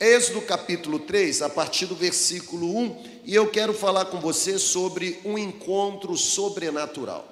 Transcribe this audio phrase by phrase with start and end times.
[0.00, 5.20] Êxodo capítulo 3, a partir do versículo 1, e eu quero falar com você sobre
[5.26, 7.28] um encontro sobrenatural.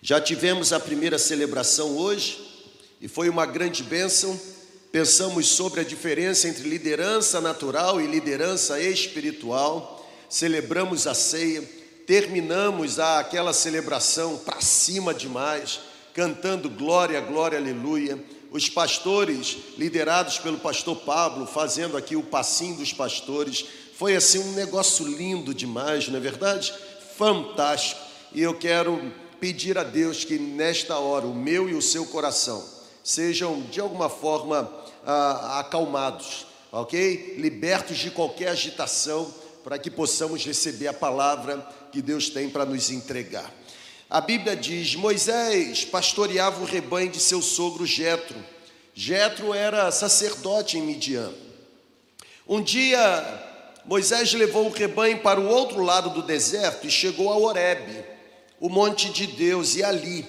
[0.00, 2.70] Já tivemos a primeira celebração hoje,
[3.00, 4.40] e foi uma grande bênção.
[4.92, 10.08] Pensamos sobre a diferença entre liderança natural e liderança espiritual.
[10.28, 11.68] Celebramos a ceia,
[12.06, 18.22] terminamos aquela celebração para cima demais cantando glória, glória, aleluia.
[18.50, 23.64] Os pastores, liderados pelo pastor Pablo, fazendo aqui o passinho dos pastores.
[23.94, 26.72] Foi assim um negócio lindo demais, não é verdade?
[27.16, 28.00] Fantástico.
[28.32, 32.64] E eu quero pedir a Deus que nesta hora o meu e o seu coração
[33.02, 34.70] sejam de alguma forma
[35.04, 37.34] ah, acalmados, ok?
[37.38, 39.32] Libertos de qualquer agitação,
[39.64, 43.52] para que possamos receber a palavra que Deus tem para nos entregar.
[44.12, 48.36] A Bíblia diz: Moisés pastoreava o rebanho de seu sogro Jetro.
[48.92, 51.32] Jetro era sacerdote em Midian.
[52.46, 53.00] Um dia,
[53.86, 58.04] Moisés levou o rebanho para o outro lado do deserto e chegou a Horebe,
[58.60, 60.26] o monte de Deus, e ali,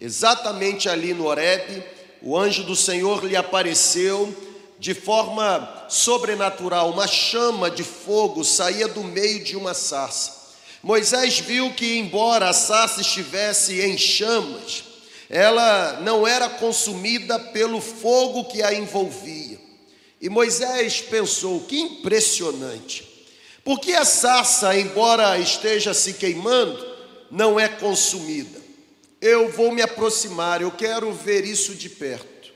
[0.00, 1.84] exatamente ali no Horebe,
[2.20, 4.36] o anjo do Senhor lhe apareceu
[4.80, 10.43] de forma sobrenatural, uma chama de fogo saía do meio de uma sarça.
[10.84, 14.84] Moisés viu que, embora a sarça estivesse em chamas,
[15.30, 19.58] ela não era consumida pelo fogo que a envolvia.
[20.20, 23.02] E Moisés pensou: que impressionante,
[23.64, 26.86] porque a sarça, embora esteja se queimando,
[27.30, 28.60] não é consumida.
[29.22, 32.52] Eu vou me aproximar, eu quero ver isso de perto.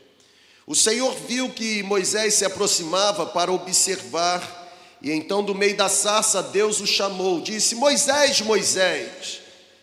[0.67, 4.68] O Senhor viu que Moisés se aproximava para observar
[5.01, 9.41] e então, do meio da sarça, Deus o chamou, disse: Moisés, Moisés.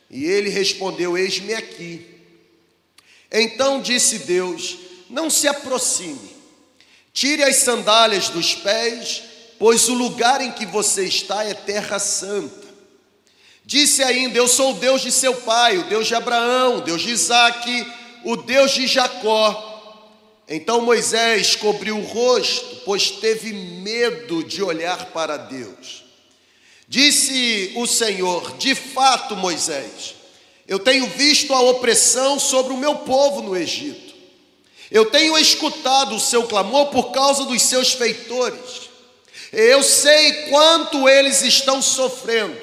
[0.09, 2.05] E ele respondeu: Eis-me aqui.
[3.31, 4.77] Então disse Deus:
[5.09, 6.35] Não se aproxime,
[7.13, 9.23] tire as sandálias dos pés,
[9.57, 12.65] pois o lugar em que você está é terra santa.
[13.65, 17.01] Disse ainda: Eu sou o Deus de seu pai, o Deus de Abraão, o Deus
[17.01, 17.93] de Isaque,
[18.25, 19.64] o Deus de Jacó.
[20.47, 26.03] Então Moisés cobriu o rosto, pois teve medo de olhar para Deus.
[26.87, 30.15] Disse o Senhor: De fato, Moisés,
[30.67, 34.13] eu tenho visto a opressão sobre o meu povo no Egito.
[34.91, 38.89] Eu tenho escutado o seu clamor por causa dos seus feitores.
[39.51, 42.59] Eu sei quanto eles estão sofrendo.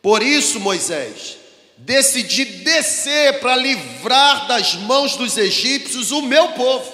[0.00, 1.38] Por isso, Moisés,
[1.84, 6.90] decidi descer para livrar das mãos dos egípcios o meu povo,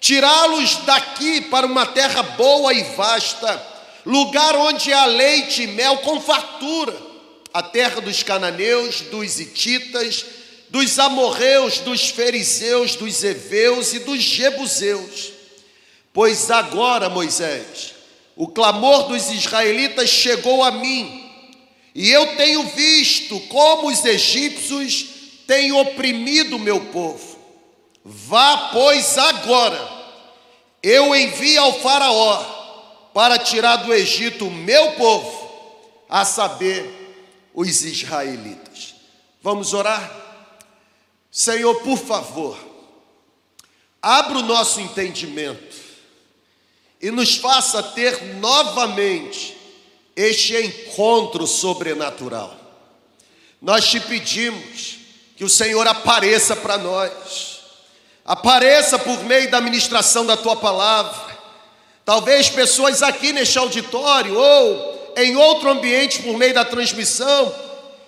[0.00, 3.64] tirá-los daqui para uma terra boa e vasta,
[4.04, 6.96] lugar onde há leite e mel com fartura,
[7.54, 10.24] a terra dos cananeus, dos hititas,
[10.68, 15.32] dos amorreus, dos fariseus, dos heveus e dos jebuseus.
[16.12, 17.94] Pois agora, Moisés,
[18.34, 21.19] o clamor dos israelitas chegou a mim,
[22.00, 25.04] e eu tenho visto como os egípcios
[25.46, 27.38] têm oprimido meu povo.
[28.02, 29.86] Vá, pois, agora,
[30.82, 32.42] eu envio ao Faraó
[33.12, 35.50] para tirar do Egito o meu povo,
[36.08, 36.90] a saber,
[37.52, 38.94] os israelitas.
[39.42, 40.10] Vamos orar?
[41.30, 42.58] Senhor, por favor,
[44.00, 45.76] abra o nosso entendimento
[46.98, 49.59] e nos faça ter novamente
[50.16, 52.56] este encontro sobrenatural.
[53.60, 54.98] Nós te pedimos
[55.36, 57.60] que o Senhor apareça para nós,
[58.24, 61.38] apareça por meio da ministração da tua palavra.
[62.04, 67.54] Talvez pessoas aqui neste auditório ou em outro ambiente por meio da transmissão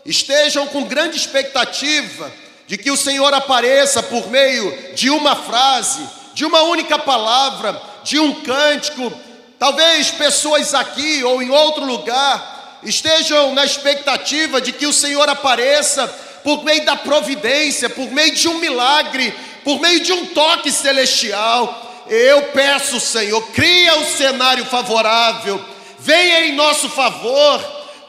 [0.05, 2.33] estejam com grande expectativa
[2.67, 6.01] de que o Senhor apareça por meio de uma frase,
[6.35, 9.13] de uma única palavra, de um cântico,
[9.63, 16.09] Talvez pessoas aqui ou em outro lugar estejam na expectativa de que o Senhor apareça
[16.43, 22.05] por meio da providência, por meio de um milagre, por meio de um toque celestial.
[22.09, 25.65] Eu peço, Senhor, cria o um cenário favorável,
[25.97, 27.61] venha em nosso favor,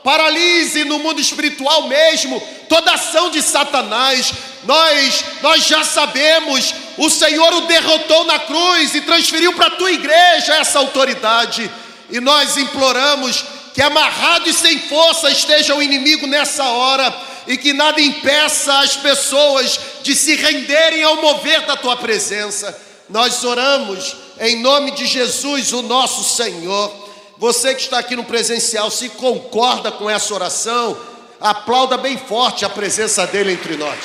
[0.03, 4.33] paralise no mundo espiritual mesmo toda ação de Satanás.
[4.63, 9.91] Nós, nós já sabemos o Senhor o derrotou na cruz e transferiu para a tua
[9.91, 11.69] igreja essa autoridade.
[12.09, 17.13] E nós imploramos que amarrado e sem força esteja o inimigo nessa hora
[17.47, 22.77] e que nada impeça as pessoas de se renderem ao mover da tua presença.
[23.09, 27.02] Nós oramos em nome de Jesus, o nosso Senhor.
[27.44, 30.98] Você que está aqui no presencial, se concorda com essa oração,
[31.42, 34.00] aplauda bem forte a presença dele entre nós.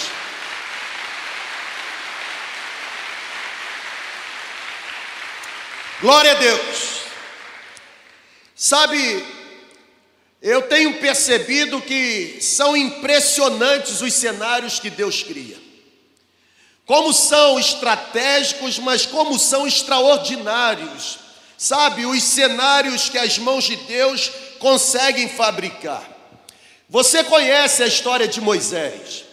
[6.00, 7.02] Glória a Deus.
[8.56, 9.25] Sabe,
[10.43, 15.58] eu tenho percebido que são impressionantes os cenários que Deus cria.
[16.84, 21.27] Como são estratégicos, mas como são extraordinários
[21.58, 26.08] Sabe, os cenários que as mãos de Deus conseguem fabricar.
[26.88, 29.25] Você conhece a história de Moisés.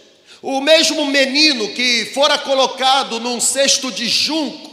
[0.42, 4.72] O mesmo menino que fora colocado num cesto de junco,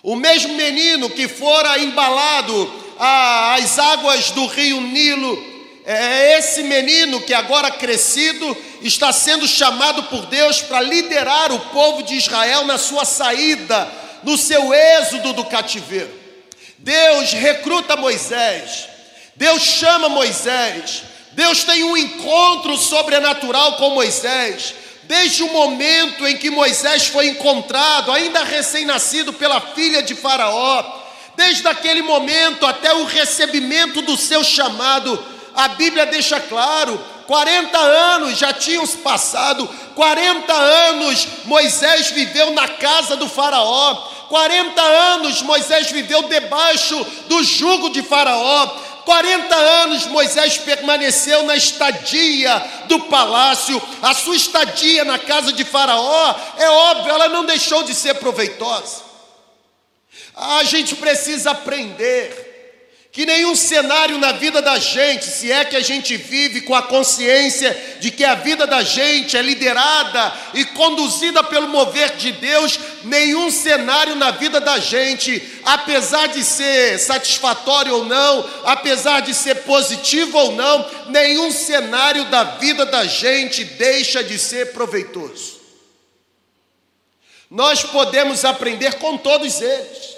[0.00, 5.36] o mesmo menino que fora embalado às águas do rio Nilo,
[5.84, 12.04] é esse menino que agora crescido está sendo chamado por Deus para liderar o povo
[12.04, 13.90] de Israel na sua saída,
[14.22, 16.25] no seu êxodo do cativeiro.
[16.78, 18.88] Deus recruta Moisés,
[19.34, 21.02] Deus chama Moisés,
[21.32, 24.74] Deus tem um encontro sobrenatural com Moisés.
[25.02, 30.82] Desde o momento em que Moisés foi encontrado, ainda recém-nascido pela filha de Faraó,
[31.36, 35.22] desde aquele momento até o recebimento do seu chamado,
[35.54, 43.16] a Bíblia deixa claro: 40 anos já tinham passado, 40 anos Moisés viveu na casa
[43.16, 48.66] do Faraó, 40 anos Moisés viveu debaixo do jugo de Faraó,
[49.04, 56.34] 40 anos Moisés permaneceu na estadia do palácio, a sua estadia na casa de Faraó,
[56.58, 59.04] é óbvio, ela não deixou de ser proveitosa.
[60.34, 62.45] A gente precisa aprender
[63.16, 66.82] que nenhum cenário na vida da gente, se é que a gente vive com a
[66.82, 72.78] consciência de que a vida da gente é liderada e conduzida pelo mover de Deus,
[73.04, 79.62] nenhum cenário na vida da gente, apesar de ser satisfatório ou não, apesar de ser
[79.62, 85.58] positivo ou não, nenhum cenário da vida da gente deixa de ser proveitoso.
[87.50, 90.15] Nós podemos aprender com todos eles.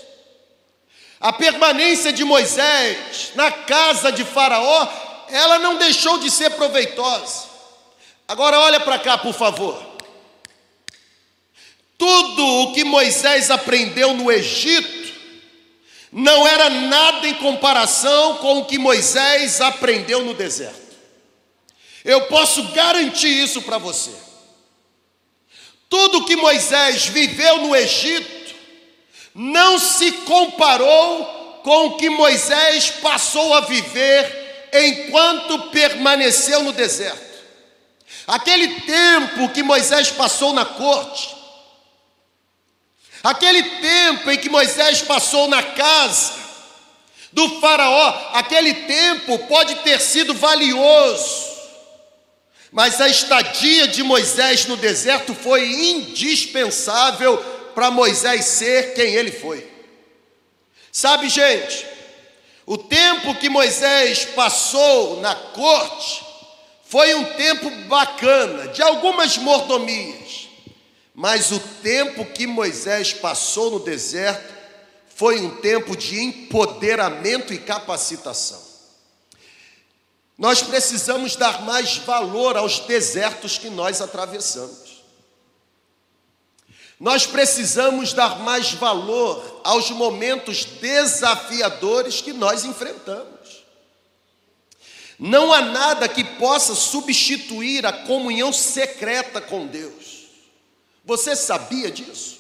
[1.20, 4.88] A permanência de Moisés na casa de Faraó,
[5.28, 7.48] ela não deixou de ser proveitosa.
[8.26, 9.84] Agora olha para cá, por favor.
[11.96, 15.08] Tudo o que Moisés aprendeu no Egito
[16.12, 20.96] não era nada em comparação com o que Moisés aprendeu no deserto.
[22.04, 24.12] Eu posso garantir isso para você.
[25.88, 28.37] Tudo que Moisés viveu no Egito
[29.34, 37.28] não se comparou com o que Moisés passou a viver enquanto permaneceu no deserto.
[38.26, 41.34] Aquele tempo que Moisés passou na corte,
[43.22, 46.34] aquele tempo em que Moisés passou na casa
[47.32, 51.48] do Faraó, aquele tempo pode ter sido valioso,
[52.70, 59.64] mas a estadia de Moisés no deserto foi indispensável para Moisés ser quem ele foi.
[60.90, 61.86] Sabe, gente,
[62.66, 66.26] o tempo que Moisés passou na corte
[66.88, 70.48] foi um tempo bacana, de algumas mordomias,
[71.14, 74.52] mas o tempo que Moisés passou no deserto
[75.14, 78.60] foi um tempo de empoderamento e capacitação.
[80.36, 84.87] Nós precisamos dar mais valor aos desertos que nós atravessamos.
[86.98, 93.38] Nós precisamos dar mais valor aos momentos desafiadores que nós enfrentamos.
[95.18, 100.26] Não há nada que possa substituir a comunhão secreta com Deus.
[101.04, 102.38] Você sabia disso?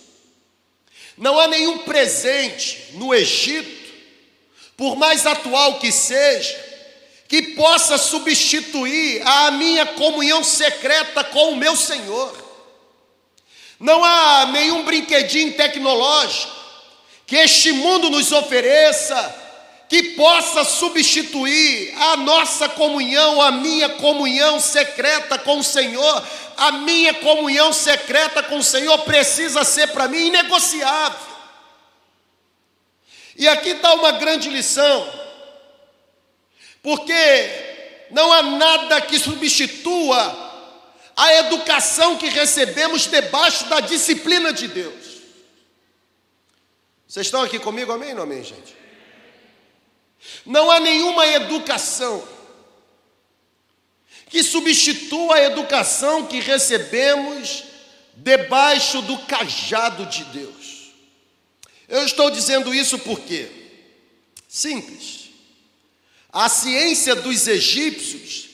[1.16, 3.92] Não há nenhum presente no Egito,
[4.76, 6.66] por mais atual que seja,
[7.26, 12.47] que possa substituir a minha comunhão secreta com o meu Senhor.
[13.78, 16.52] Não há nenhum brinquedinho tecnológico
[17.26, 19.46] que este mundo nos ofereça
[19.88, 26.26] que possa substituir a nossa comunhão, a minha comunhão secreta com o Senhor.
[26.56, 31.28] A minha comunhão secreta com o Senhor precisa ser para mim inegociável.
[33.36, 35.08] E aqui está uma grande lição,
[36.82, 37.14] porque
[38.10, 40.47] não há nada que substitua
[41.18, 45.18] a educação que recebemos debaixo da disciplina de Deus.
[47.08, 48.76] Vocês estão aqui comigo, amém ou amém, gente?
[50.46, 52.26] Não há nenhuma educação
[54.28, 57.64] que substitua a educação que recebemos
[58.14, 60.92] debaixo do cajado de Deus.
[61.88, 63.50] Eu estou dizendo isso porque,
[64.46, 65.30] simples,
[66.32, 68.47] a ciência dos egípcios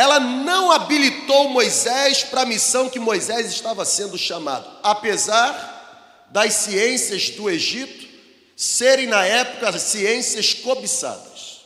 [0.00, 7.28] ela não habilitou Moisés para a missão que Moisés estava sendo chamado, apesar das ciências
[7.28, 8.08] do Egito
[8.56, 11.60] serem na época ciências cobiçadas.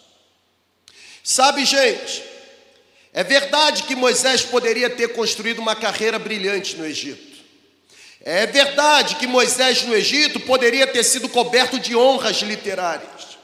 [1.22, 2.24] Sabe, gente,
[3.12, 7.38] é verdade que Moisés poderia ter construído uma carreira brilhante no Egito.
[8.20, 13.38] É verdade que Moisés no Egito poderia ter sido coberto de honras literárias.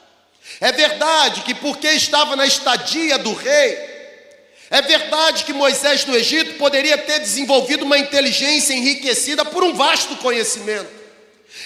[0.61, 3.90] É verdade que porque estava na estadia do rei,
[4.71, 10.15] é verdade que Moisés no Egito poderia ter desenvolvido uma inteligência enriquecida por um vasto
[10.19, 10.89] conhecimento.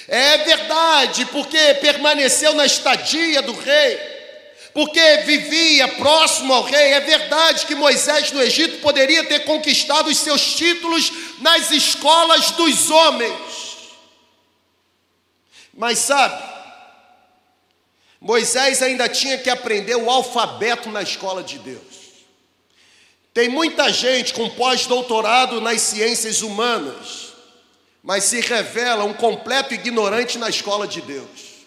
[0.09, 4.01] É verdade, porque permaneceu na estadia do rei,
[4.73, 6.95] porque vivia próximo ao rei.
[6.95, 12.91] É verdade que Moisés no Egito poderia ter conquistado os seus títulos nas escolas dos
[12.91, 13.39] homens.
[15.75, 16.43] Mas sabe,
[18.19, 22.04] Moisés ainda tinha que aprender o alfabeto na escola de Deus.
[23.35, 27.25] Tem muita gente com pós-doutorado nas ciências humanas
[28.05, 31.65] mas se revela um completo ignorante na escola de Deus.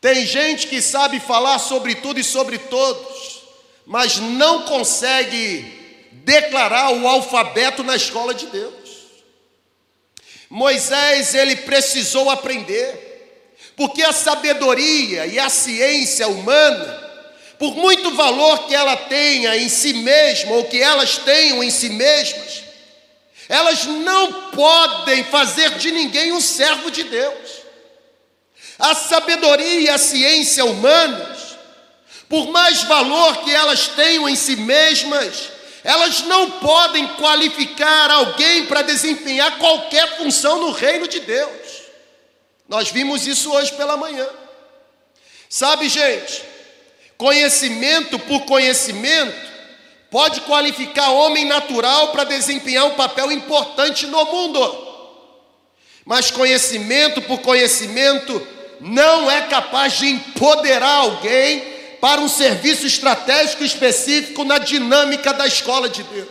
[0.00, 3.44] Tem gente que sabe falar sobre tudo e sobre todos,
[3.86, 8.74] mas não consegue declarar o alfabeto na escola de Deus.
[10.50, 17.03] Moisés, ele precisou aprender, porque a sabedoria e a ciência humana,
[17.58, 21.90] por muito valor que ela tenha em si mesma, ou que elas tenham em si
[21.90, 22.64] mesmas,
[23.48, 27.64] elas não podem fazer de ninguém um servo de Deus.
[28.78, 31.56] A sabedoria e a ciência humanas,
[32.28, 35.50] por mais valor que elas tenham em si mesmas,
[35.84, 41.84] elas não podem qualificar alguém para desempenhar qualquer função no reino de Deus.
[42.66, 44.26] Nós vimos isso hoje pela manhã.
[45.48, 46.42] Sabe, gente,
[47.16, 49.52] conhecimento por conhecimento
[50.10, 54.94] pode qualificar homem natural para desempenhar um papel importante no mundo.
[56.04, 58.46] Mas conhecimento por conhecimento
[58.80, 65.88] não é capaz de empoderar alguém para um serviço estratégico específico na dinâmica da escola
[65.88, 66.28] de Deus.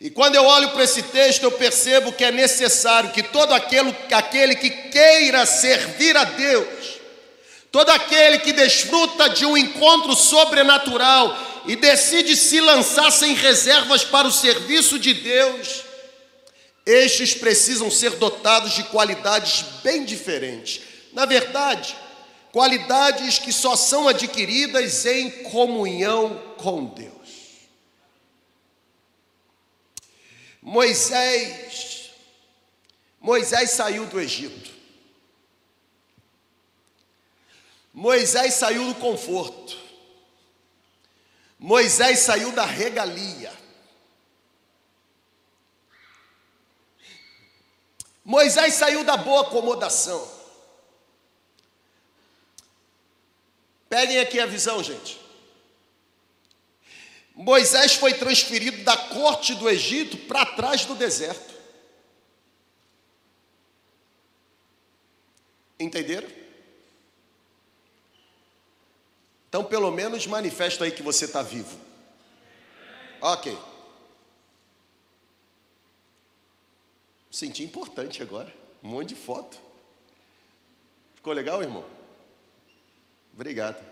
[0.00, 3.92] E quando eu olho para esse texto, eu percebo que é necessário que todo aquele,
[4.12, 6.97] aquele que queira servir a Deus,
[7.70, 14.26] Todo aquele que desfruta de um encontro sobrenatural e decide se lançar sem reservas para
[14.26, 15.84] o serviço de Deus,
[16.86, 20.80] estes precisam ser dotados de qualidades bem diferentes.
[21.12, 21.94] Na verdade,
[22.50, 27.18] qualidades que só são adquiridas em comunhão com Deus.
[30.62, 32.10] Moisés,
[33.20, 34.77] Moisés saiu do Egito.
[37.98, 39.76] Moisés saiu do conforto.
[41.58, 43.52] Moisés saiu da regalia.
[48.24, 50.30] Moisés saiu da boa acomodação.
[53.88, 55.20] Peguem aqui a visão, gente.
[57.34, 61.52] Moisés foi transferido da corte do Egito para trás do deserto.
[65.80, 66.37] Entenderam?
[69.58, 71.76] Então, pelo menos manifesta aí que você está vivo.
[73.20, 73.58] Ok.
[77.28, 78.54] Senti importante agora.
[78.84, 79.58] Um monte de foto.
[81.16, 81.84] Ficou legal, irmão?
[83.34, 83.84] Obrigado.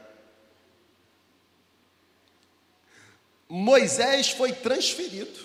[3.48, 5.44] Moisés foi transferido.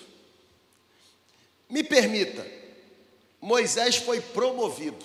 [1.68, 2.46] Me permita,
[3.42, 5.04] Moisés foi promovido.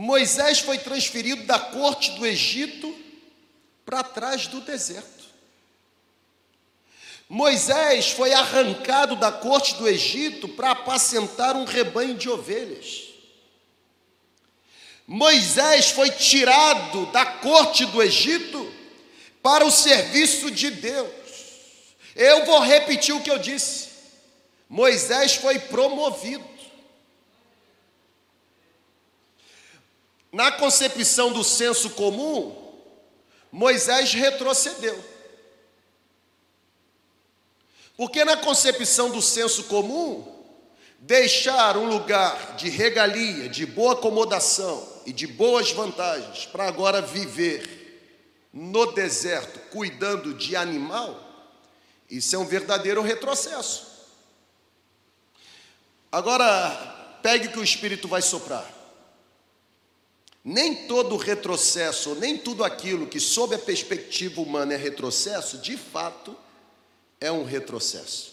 [0.00, 2.96] Moisés foi transferido da corte do Egito
[3.84, 5.24] para trás do deserto.
[7.28, 13.08] Moisés foi arrancado da corte do Egito para apacentar um rebanho de ovelhas.
[15.04, 18.72] Moisés foi tirado da corte do Egito
[19.42, 21.10] para o serviço de Deus.
[22.14, 23.88] Eu vou repetir o que eu disse.
[24.68, 26.57] Moisés foi promovido.
[30.30, 32.54] Na concepção do senso comum,
[33.50, 35.02] Moisés retrocedeu.
[37.96, 40.24] Porque na concepção do senso comum,
[40.98, 47.76] deixar um lugar de regalia, de boa acomodação e de boas vantagens para agora viver
[48.52, 51.24] no deserto cuidando de animal,
[52.10, 53.86] isso é um verdadeiro retrocesso.
[56.10, 58.77] Agora, pegue que o Espírito vai soprar.
[60.50, 66.34] Nem todo retrocesso, nem tudo aquilo que, sob a perspectiva humana, é retrocesso, de fato,
[67.20, 68.32] é um retrocesso.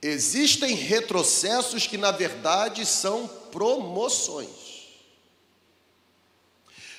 [0.00, 4.92] Existem retrocessos que, na verdade, são promoções.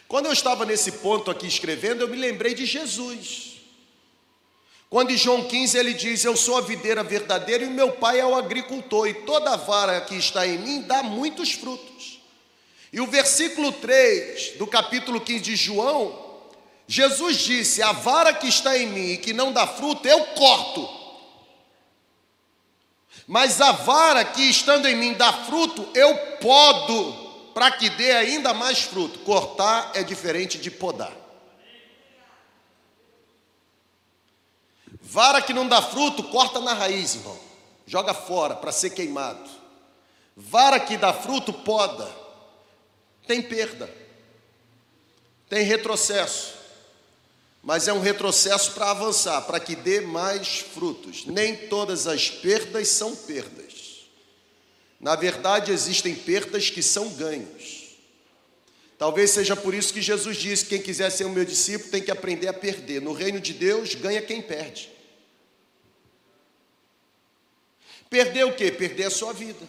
[0.10, 3.55] Quando eu estava nesse ponto aqui escrevendo, eu me lembrei de Jesus.
[4.90, 8.26] Quando em João 15 ele diz: Eu sou a videira verdadeira e meu pai é
[8.26, 12.22] o agricultor, e toda vara que está em mim dá muitos frutos.
[12.94, 16.18] E o versículo 3 do capítulo 15 de João,
[16.88, 20.88] Jesus disse: A vara que está em mim e que não dá fruto, eu corto.
[23.28, 28.54] Mas a vara que estando em mim dá fruto, eu podo para que dê ainda
[28.54, 29.20] mais fruto.
[29.20, 31.25] Cortar é diferente de podar.
[35.08, 37.40] Vara que não dá fruto, corta na raiz, irmão.
[37.86, 39.48] Joga fora para ser queimado.
[40.36, 42.12] Vara que dá fruto, poda.
[43.28, 43.88] Tem perda.
[45.48, 46.56] Tem retrocesso.
[47.62, 51.26] Mas é um retrocesso para avançar, para que dê mais frutos.
[51.28, 54.08] Nem todas as perdas são perdas.
[55.00, 57.96] Na verdade, existem perdas que são ganhos.
[58.98, 62.12] Talvez seja por isso que Jesus disse: quem quiser ser o meu discípulo tem que
[62.12, 63.04] aprender a perder.
[63.04, 64.95] No reino de Deus, ganha quem perde.
[68.10, 68.72] Perder o quê?
[68.72, 69.66] Perder a sua vida.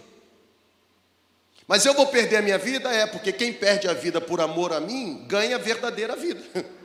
[1.66, 2.90] Mas eu vou perder a minha vida?
[2.92, 6.42] É, porque quem perde a vida por amor a mim, ganha a verdadeira vida.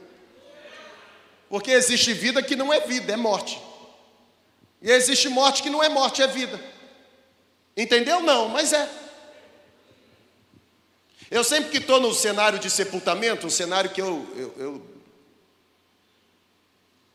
[1.47, 3.61] Porque existe vida que não é vida, é morte.
[4.81, 6.57] E existe morte que não é morte, é vida.
[7.75, 8.21] Entendeu?
[8.21, 8.89] Não, mas é.
[11.29, 14.87] Eu sempre que estou no cenário de sepultamento, um cenário que eu, eu, eu,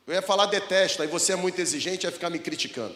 [0.07, 2.95] eu ia falar detesto, aí você é muito exigente, ia ficar me criticando.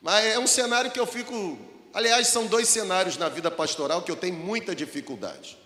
[0.00, 1.58] Mas é um cenário que eu fico.
[1.92, 5.58] Aliás, são dois cenários na vida pastoral que eu tenho muita dificuldade.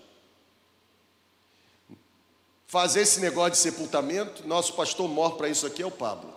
[2.67, 6.35] Fazer esse negócio de sepultamento, nosso pastor mor para isso aqui é o Pablo.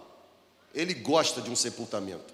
[0.74, 2.34] Ele gosta de um sepultamento.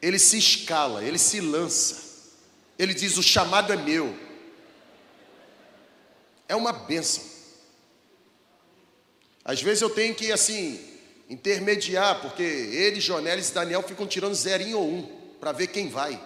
[0.00, 2.30] Ele se escala, ele se lança.
[2.78, 4.16] Ele diz: O chamado é meu.
[6.48, 7.24] É uma bênção.
[9.44, 10.91] Às vezes eu tenho que, assim,
[11.32, 15.02] intermediar, porque ele, Jonelis e Daniel ficam tirando zerinho ou um,
[15.40, 16.22] para ver quem vai.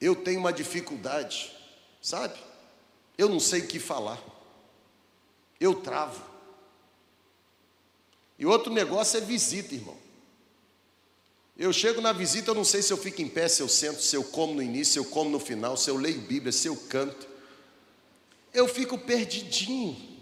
[0.00, 1.52] Eu tenho uma dificuldade,
[2.00, 2.38] sabe?
[3.18, 4.22] Eu não sei o que falar.
[5.58, 6.22] Eu travo.
[8.38, 9.96] E outro negócio é visita, irmão.
[11.56, 14.02] Eu chego na visita, eu não sei se eu fico em pé, se eu sento,
[14.02, 16.68] se eu como no início, se eu como no final, se eu leio Bíblia, se
[16.68, 17.26] eu canto.
[18.52, 20.13] Eu fico perdidinho.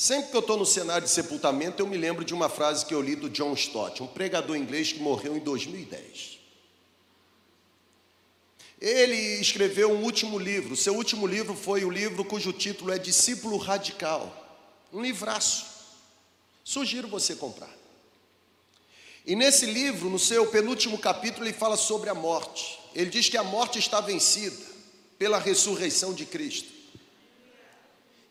[0.00, 2.94] Sempre que eu estou no cenário de sepultamento, eu me lembro de uma frase que
[2.94, 6.38] eu li do John Stott, um pregador inglês que morreu em 2010.
[8.80, 10.74] Ele escreveu um último livro.
[10.74, 14.34] Seu último livro foi o livro cujo título é Discípulo Radical.
[14.90, 15.66] Um livraço.
[16.64, 17.76] Sugiro você comprar.
[19.26, 22.80] E nesse livro, no seu penúltimo capítulo, ele fala sobre a morte.
[22.94, 24.64] Ele diz que a morte está vencida
[25.18, 26.79] pela ressurreição de Cristo.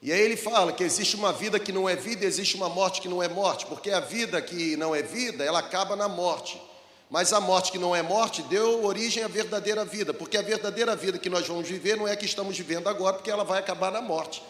[0.02, 3.02] E aí ele fala que existe uma vida que não é vida, existe uma morte
[3.02, 6.62] que não é morte, porque a vida que não é vida, ela acaba na morte.
[7.10, 10.96] Mas a morte que não é morte deu origem à verdadeira vida, porque a verdadeira
[10.96, 13.60] vida que nós vamos viver não é a que estamos vivendo agora, porque ela vai
[13.60, 14.42] acabar na morte.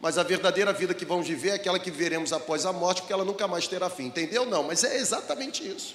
[0.00, 3.12] Mas a verdadeira vida que vamos viver é aquela que veremos após a morte, porque
[3.12, 4.06] ela nunca mais terá fim.
[4.06, 4.44] Entendeu?
[4.44, 5.94] Não, mas é exatamente isso.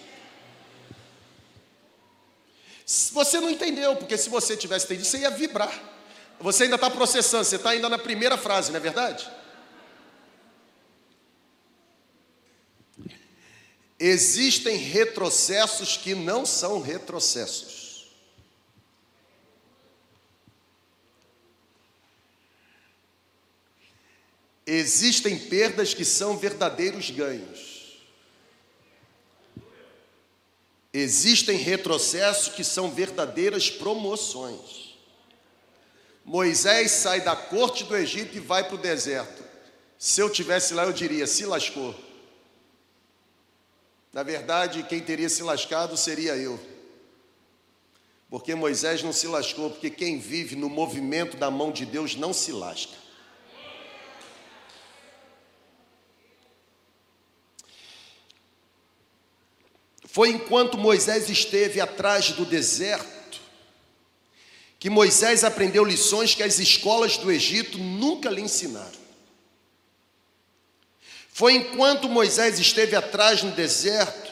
[3.13, 5.92] Você não entendeu, porque se você tivesse entendido, você ia vibrar.
[6.43, 9.32] Você ainda está processando, você está ainda na primeira frase, não é verdade?
[13.97, 18.12] Existem retrocessos que não são retrocessos.
[24.67, 28.01] Existem perdas que são verdadeiros ganhos.
[30.91, 34.83] Existem retrocessos que são verdadeiras promoções.
[36.26, 39.44] Moisés sai da corte do Egito e vai para o deserto.
[39.98, 41.94] Se eu tivesse lá, eu diria: se lascou.
[44.12, 46.60] Na verdade, quem teria se lascado seria eu.
[48.30, 52.34] Porque Moisés não se lascou, porque quem vive no movimento da mão de Deus não
[52.34, 53.04] se lasca.
[60.06, 63.12] Foi enquanto Moisés esteve atrás do deserto
[64.84, 69.00] que Moisés aprendeu lições que as escolas do Egito nunca lhe ensinaram.
[71.32, 74.30] Foi enquanto Moisés esteve atrás no deserto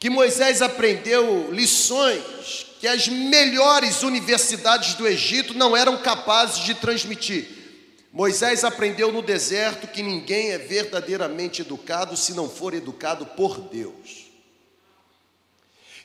[0.00, 7.46] que Moisés aprendeu lições que as melhores universidades do Egito não eram capazes de transmitir.
[8.10, 14.27] Moisés aprendeu no deserto que ninguém é verdadeiramente educado se não for educado por Deus.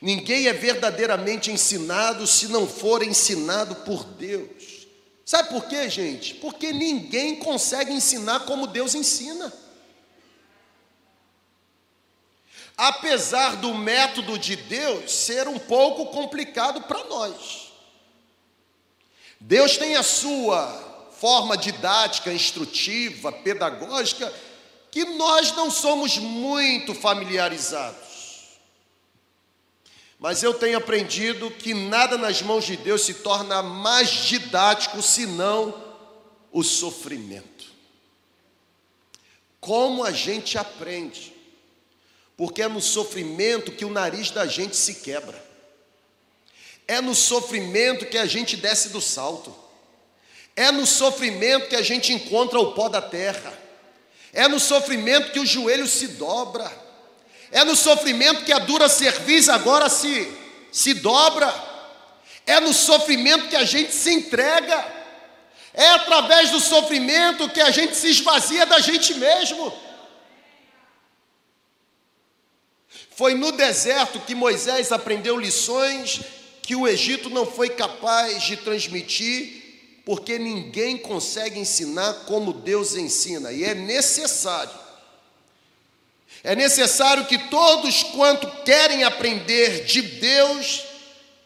[0.04, 4.86] Ninguém é verdadeiramente ensinado se não for ensinado por Deus.
[5.26, 6.34] Sabe por quê, gente?
[6.36, 9.52] Porque ninguém consegue ensinar como Deus ensina.
[12.78, 17.72] apesar do método de Deus ser um pouco complicado para nós.
[19.40, 24.34] Deus tem a sua forma didática, instrutiva, pedagógica,
[24.90, 28.03] que nós não somos muito familiarizados.
[30.24, 35.84] Mas eu tenho aprendido que nada nas mãos de Deus se torna mais didático senão
[36.52, 37.72] o sofrimento.
[39.60, 41.34] Como a gente aprende?
[42.36, 45.42] porque é no sofrimento que o nariz da gente se quebra,
[46.88, 49.56] é no sofrimento que a gente desce do salto,
[50.56, 53.58] é no sofrimento que a gente encontra o pó da terra,
[54.32, 56.70] é no sofrimento que o joelho se dobra,
[57.54, 60.28] é no sofrimento que a dura cerviz agora se,
[60.72, 61.54] se dobra,
[62.48, 64.84] é no sofrimento que a gente se entrega,
[65.72, 69.72] é através do sofrimento que a gente se esvazia da gente mesmo.
[73.16, 76.22] Foi no deserto que Moisés aprendeu lições
[76.64, 83.52] que o Egito não foi capaz de transmitir, porque ninguém consegue ensinar como Deus ensina,
[83.52, 84.83] e é necessário.
[86.44, 90.84] É necessário que todos quanto querem aprender de Deus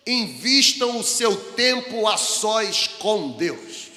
[0.07, 3.88] invistam o seu tempo a sós com Deus.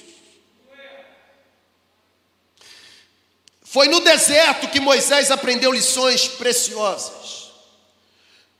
[3.63, 7.49] Foi no deserto que Moisés aprendeu lições preciosas.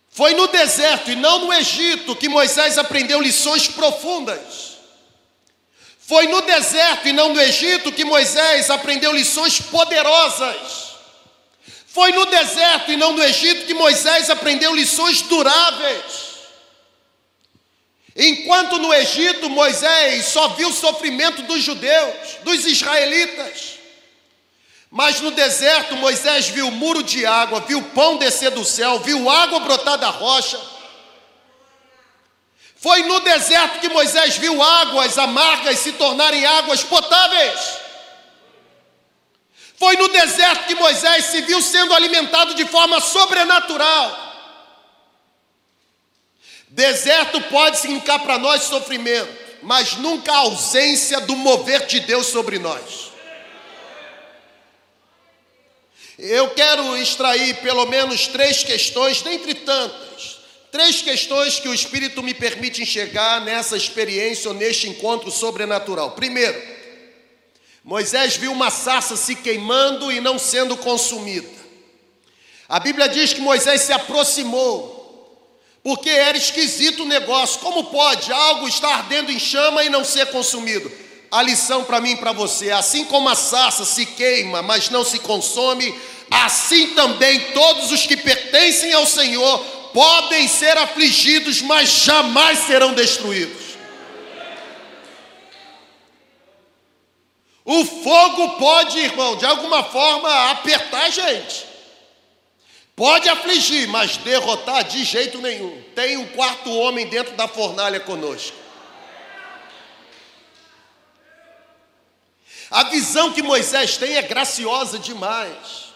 [0.10, 4.78] Foi no deserto e não no Egito que Moisés aprendeu lições profundas.
[6.00, 10.81] Foi no deserto e não no Egito que Moisés aprendeu lições poderosas.
[11.94, 16.32] Foi no deserto e não no Egito que Moisés aprendeu lições duráveis.
[18.16, 23.80] Enquanto no Egito Moisés só viu o sofrimento dos judeus, dos israelitas.
[24.90, 29.60] Mas no deserto Moisés viu muro de água, viu pão descer do céu, viu água
[29.60, 30.60] brotar da rocha.
[32.78, 37.81] Foi no deserto que Moisés viu águas amargas se tornarem águas potáveis.
[39.82, 44.16] Foi no deserto que Moisés se viu sendo alimentado de forma sobrenatural.
[46.68, 52.60] Deserto pode significar para nós sofrimento, mas nunca a ausência do mover de Deus sobre
[52.60, 53.10] nós.
[56.20, 60.42] Eu quero extrair pelo menos três questões, dentre tantas,
[60.72, 66.12] três questões que o Espírito me permite enxergar nessa experiência ou neste encontro sobrenatural.
[66.12, 66.81] Primeiro,
[67.84, 71.50] Moisés viu uma sarça se queimando e não sendo consumida.
[72.70, 75.00] A Bíblia diz que Moisés se aproximou,
[75.84, 77.60] porque era esquisito o negócio.
[77.60, 80.92] Como pode algo estar ardendo em chama e não ser consumido?
[81.32, 85.04] A lição para mim e para você: assim como a sarça se queima, mas não
[85.04, 85.94] se consome,
[86.30, 89.60] assim também todos os que pertencem ao Senhor
[89.92, 93.61] podem ser afligidos, mas jamais serão destruídos.
[97.64, 101.66] O fogo pode, irmão, de alguma forma apertar a gente.
[102.96, 105.82] Pode afligir, mas derrotar de jeito nenhum.
[105.96, 108.56] Tem um quarto homem dentro da fornalha conosco.
[112.70, 115.92] A visão que Moisés tem é graciosa demais.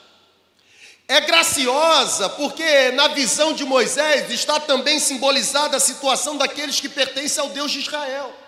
[1.07, 7.41] É graciosa porque na visão de Moisés está também simbolizada a situação daqueles que pertencem
[7.41, 8.44] ao Deus de Israel.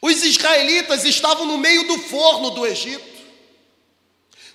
[0.00, 3.18] Os israelitas estavam no meio do forno do Egito.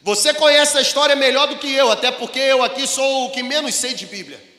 [0.02, 3.42] Você conhece a história melhor do que eu, até porque eu aqui sou o que
[3.42, 4.54] menos sei de Bíblia.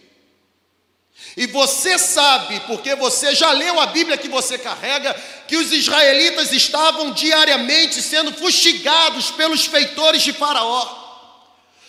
[1.37, 5.13] E você sabe, porque você já leu a Bíblia que você carrega,
[5.49, 11.03] que os israelitas estavam diariamente sendo fustigados pelos feitores de Faraó.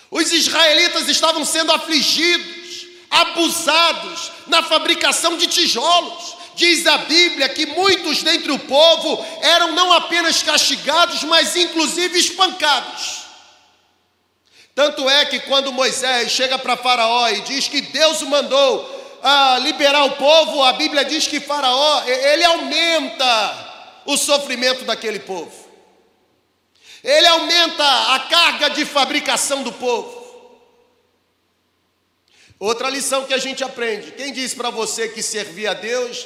[0.09, 6.37] Os israelitas estavam sendo afligidos, abusados na fabricação de tijolos.
[6.55, 13.23] Diz a Bíblia que muitos dentre o povo eram não apenas castigados, mas inclusive espancados.
[14.73, 19.59] Tanto é que quando Moisés chega para Faraó e diz que Deus o mandou a
[19.59, 25.65] liberar o povo, a Bíblia diz que Faraó, ele aumenta o sofrimento daquele povo
[27.05, 30.25] ele aumenta a carga de fabricação do povo.
[32.57, 36.25] Outra lição que a gente aprende: quem disse para você que servir a Deus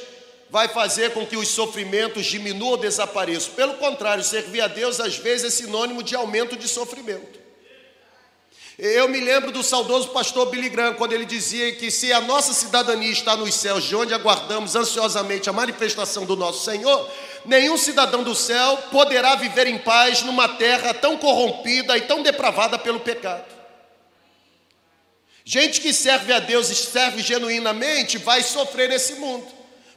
[0.50, 3.54] vai fazer com que os sofrimentos diminuam ou desapareçam?
[3.54, 7.40] Pelo contrário, servir a Deus às vezes é sinônimo de aumento de sofrimento.
[8.82, 12.54] Eu me lembro do saudoso pastor Billy Graham, quando ele dizia que se a nossa
[12.54, 17.12] cidadania está nos céus, de onde aguardamos ansiosamente a manifestação do nosso Senhor,
[17.44, 22.80] nenhum cidadão do céu poderá viver em paz numa terra tão corrompida e tão depravada
[22.80, 23.44] pelo pecado.
[25.44, 29.46] Gente que serve a Deus e serve genuinamente vai sofrer nesse mundo,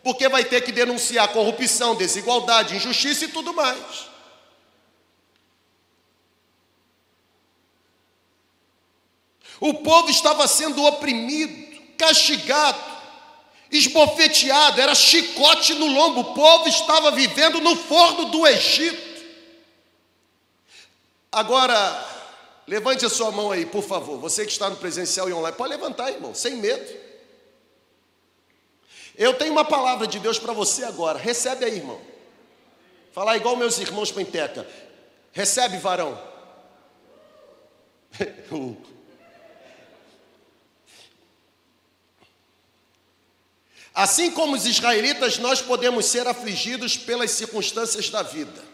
[0.03, 4.11] porque vai ter que denunciar corrupção, desigualdade, injustiça e tudo mais.
[9.61, 12.81] O povo estava sendo oprimido, castigado,
[13.71, 16.21] esbofeteado, era chicote no lombo.
[16.21, 19.13] O povo estava vivendo no forno do Egito.
[21.31, 22.05] Agora,
[22.67, 24.19] levante a sua mão aí, por favor.
[24.19, 27.12] Você que está no presencial e online, pode levantar, irmão, sem medo.
[29.17, 31.19] Eu tenho uma palavra de Deus para você agora.
[31.19, 32.01] Recebe aí, irmão.
[33.13, 34.67] Falar igual meus irmãos penteca.
[35.33, 36.19] Recebe, varão.
[43.95, 48.73] Assim como os israelitas, nós podemos ser afligidos pelas circunstâncias da vida.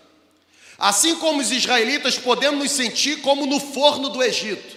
[0.79, 4.77] Assim como os israelitas, podemos nos sentir como no forno do Egito.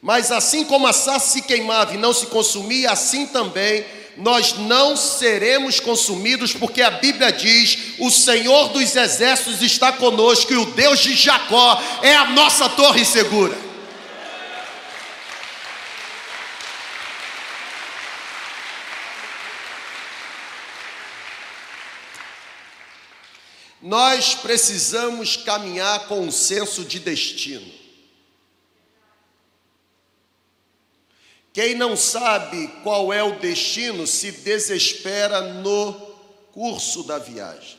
[0.00, 3.84] Mas assim como a sarça se queimava e não se consumia, assim também
[4.16, 10.56] nós não seremos consumidos, porque a Bíblia diz: o Senhor dos exércitos está conosco e
[10.56, 13.70] o Deus de Jacó é a nossa torre segura.
[23.82, 27.79] Nós precisamos caminhar com um senso de destino.
[31.52, 35.92] Quem não sabe qual é o destino se desespera no
[36.52, 37.78] curso da viagem.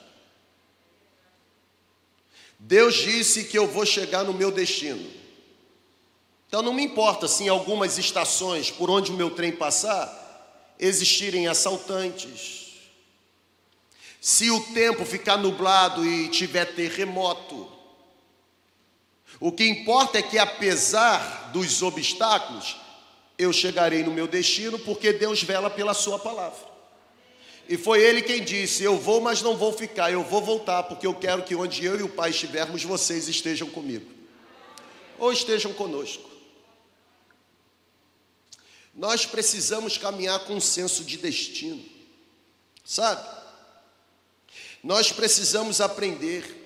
[2.59, 5.09] Deus disse que eu vou chegar no meu destino.
[6.47, 10.19] Então não me importa se em algumas estações por onde o meu trem passar
[10.77, 12.61] existirem assaltantes,
[14.19, 17.71] se o tempo ficar nublado e tiver terremoto,
[19.39, 22.75] o que importa é que, apesar dos obstáculos,
[23.41, 26.69] eu chegarei no meu destino, porque Deus vela pela Sua palavra.
[27.67, 31.07] E foi Ele quem disse: Eu vou, mas não vou ficar, eu vou voltar, porque
[31.07, 34.11] eu quero que onde eu e o Pai estivermos, vocês estejam comigo,
[35.17, 36.29] ou estejam conosco.
[38.93, 41.83] Nós precisamos caminhar com um senso de destino,
[42.83, 43.25] sabe?
[44.83, 46.60] Nós precisamos aprender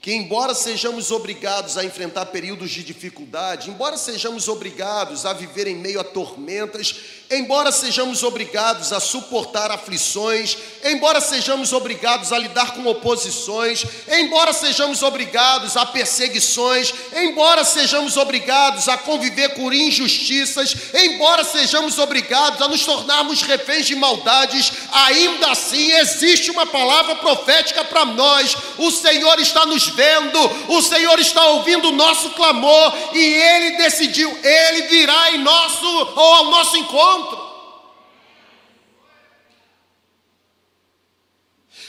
[0.00, 5.76] que, embora sejamos obrigados a enfrentar períodos de dificuldade, embora sejamos obrigados a viver em
[5.76, 6.94] meio a tormentas,
[7.30, 15.02] embora sejamos obrigados a suportar aflições, embora sejamos obrigados a lidar com oposições, embora sejamos
[15.02, 22.86] obrigados a perseguições, embora sejamos obrigados a conviver com injustiças, embora sejamos obrigados a nos
[22.86, 28.56] tornarmos reféns de maldades, ainda assim existe uma palavra profética para nós.
[28.78, 34.30] O Senhor está nos vendo, o Senhor está ouvindo o nosso clamor e ele decidiu,
[34.42, 37.50] ele virá em nosso ou ao nosso encontro.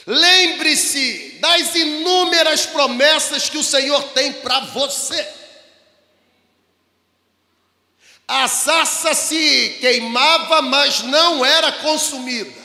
[0.06, 5.26] Lembre-se das inúmeras promessas que o Senhor tem para você.
[8.26, 12.62] A sarça se queimava, mas não era consumida.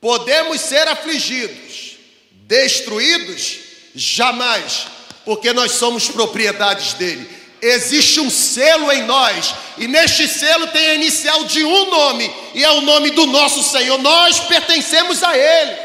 [0.00, 1.96] Podemos ser afligidos,
[2.32, 3.58] destruídos,
[3.96, 4.88] Jamais,
[5.24, 7.34] porque nós somos propriedades dele.
[7.62, 12.62] Existe um selo em nós, e neste selo tem a inicial de um nome, e
[12.62, 13.96] é o nome do nosso Senhor.
[13.98, 15.76] Nós pertencemos a ele.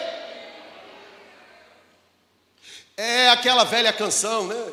[2.97, 4.71] É aquela velha canção, né?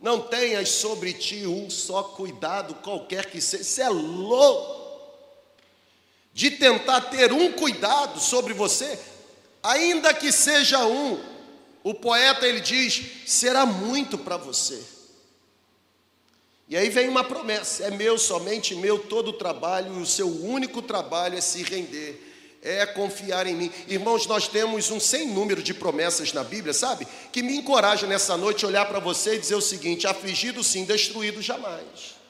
[0.00, 3.62] Não tenhas sobre ti um só cuidado, qualquer que seja.
[3.62, 4.80] Isso é louco.
[6.32, 8.98] De tentar ter um cuidado sobre você,
[9.62, 11.31] ainda que seja um,
[11.84, 14.80] o poeta ele diz: será muito para você.
[16.68, 20.28] E aí vem uma promessa: é meu, somente meu, todo o trabalho, e o seu
[20.28, 23.72] único trabalho é se render, é confiar em mim.
[23.88, 27.06] Irmãos, nós temos um sem número de promessas na Bíblia, sabe?
[27.32, 31.42] Que me encoraja nessa noite olhar para você e dizer o seguinte: afligido sim, destruído
[31.42, 32.22] jamais.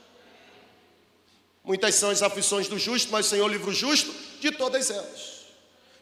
[1.63, 5.32] Muitas são as aflições do justo, mas o Senhor livra o justo de todas elas.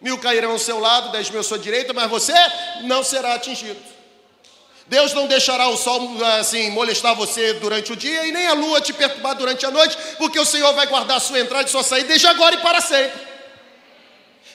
[0.00, 2.34] Mil cairão ao seu lado, dez mil à sua direita, mas você
[2.82, 3.78] não será atingido.
[4.86, 6.00] Deus não deixará o sol
[6.38, 9.96] assim molestar você durante o dia e nem a lua te perturbar durante a noite,
[10.18, 12.80] porque o Senhor vai guardar a sua entrada e sua saída desde agora e para
[12.80, 13.20] sempre.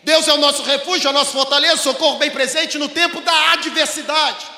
[0.03, 4.54] Deus é o nosso refúgio, a nossa fortaleza, socorro bem presente no tempo da adversidade.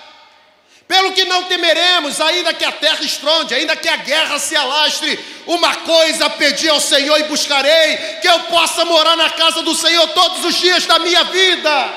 [0.88, 5.20] Pelo que não temeremos, ainda que a terra estronde, ainda que a guerra se alastre,
[5.46, 10.08] uma coisa pedi ao Senhor e buscarei, que eu possa morar na casa do Senhor
[10.10, 11.94] todos os dias da minha vida.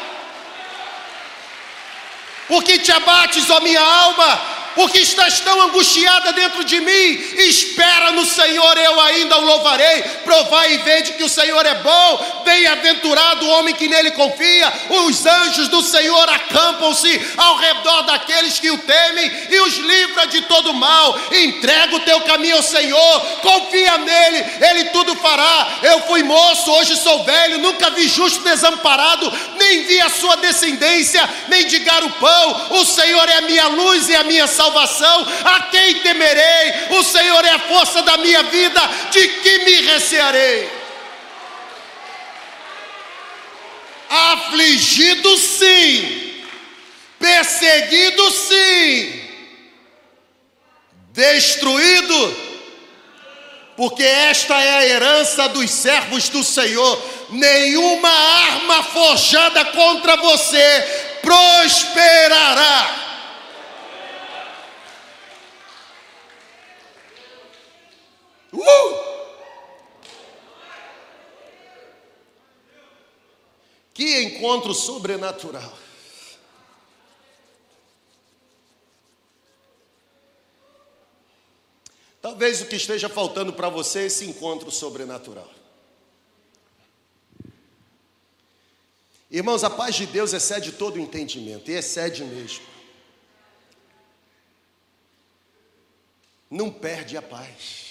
[2.48, 4.59] Por que te abates, ó minha alma?
[4.74, 10.02] Porque estás tão angustiada dentro de mim, espera no Senhor, eu ainda o louvarei.
[10.24, 14.72] Provai e vede que o Senhor é bom, bem-aventurado o homem que nele confia.
[15.06, 20.42] Os anjos do Senhor acampam-se ao redor daqueles que o temem e os livra de
[20.42, 21.18] todo mal.
[21.32, 25.78] Entrega o teu caminho ao Senhor, confia nele, ele tudo fará.
[25.82, 31.28] Eu fui moço, hoje sou velho, nunca vi justo desamparado, nem vi a sua descendência
[31.48, 32.68] mendigar o pão.
[32.70, 36.88] O Senhor é a minha luz e a minha salvação salvação, a quem temerei?
[36.90, 40.70] O Senhor é a força da minha vida, de que me recearei?
[44.10, 46.44] Afligido sim,
[47.18, 49.22] perseguido sim,
[51.12, 52.50] destruído,
[53.78, 57.02] porque esta é a herança dos servos do Senhor.
[57.30, 62.99] Nenhuma arma forjada contra você prosperará.
[68.52, 69.10] Uh!
[73.92, 75.78] Que encontro sobrenatural.
[82.20, 85.50] Talvez o que esteja faltando para você é esse encontro sobrenatural.
[89.30, 92.66] Irmãos, a paz de Deus excede todo o entendimento, e excede mesmo.
[96.50, 97.89] Não perde a paz.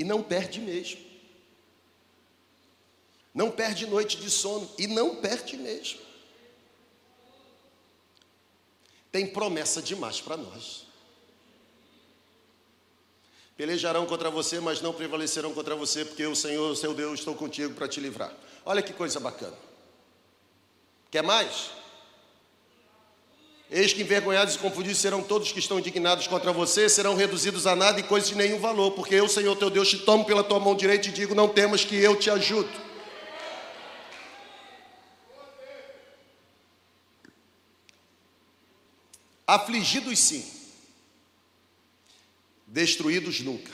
[0.00, 0.98] E não perde mesmo.
[3.34, 6.00] Não perde noite de sono e não perde mesmo.
[9.12, 10.86] Tem promessa demais para nós.
[13.58, 17.74] Pelejarão contra você, mas não prevalecerão contra você, porque o Senhor, seu Deus, estou contigo
[17.74, 18.34] para te livrar.
[18.64, 19.58] Olha que coisa bacana.
[21.10, 21.72] Quer mais?
[23.72, 27.76] Eis que envergonhados e confundidos serão todos que estão indignados contra você, serão reduzidos a
[27.76, 30.58] nada e coisas de nenhum valor, porque eu, Senhor teu Deus, te tomo pela tua
[30.58, 32.68] mão direita e digo: não temas que eu te ajudo.
[39.46, 40.44] Afligidos sim,
[42.66, 43.70] destruídos nunca.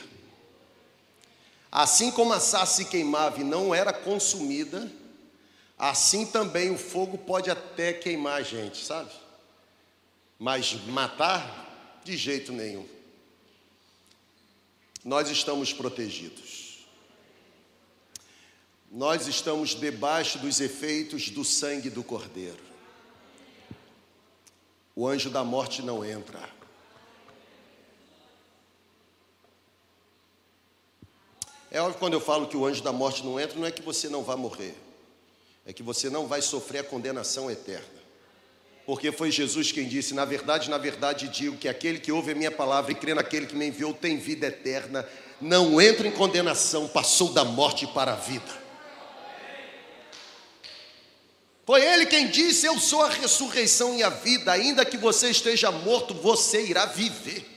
[1.71, 4.91] Assim como a sá se queimava e não era consumida,
[5.75, 9.26] assim também o fogo pode até queimar a gente, sabe?
[10.39, 12.87] Mas matar, de jeito nenhum.
[15.03, 16.85] Nós estamos protegidos.
[18.91, 22.63] Nós estamos debaixo dos efeitos do sangue do Cordeiro.
[24.95, 26.57] O anjo da morte não entra.
[31.69, 33.81] É óbvio quando eu falo que o anjo da morte não entra, não é que
[33.81, 34.75] você não vai morrer,
[35.65, 38.06] é que você não vai sofrer a condenação eterna.
[38.87, 42.35] Porque foi Jesus quem disse: Na verdade, na verdade digo que aquele que ouve a
[42.35, 45.05] minha palavra e crê naquele que me enviou tem vida eterna,
[45.41, 48.65] não entra em condenação, passou da morte para a vida.
[51.65, 55.69] Foi ele quem disse: Eu sou a ressurreição e a vida, ainda que você esteja
[55.69, 57.56] morto, você irá viver.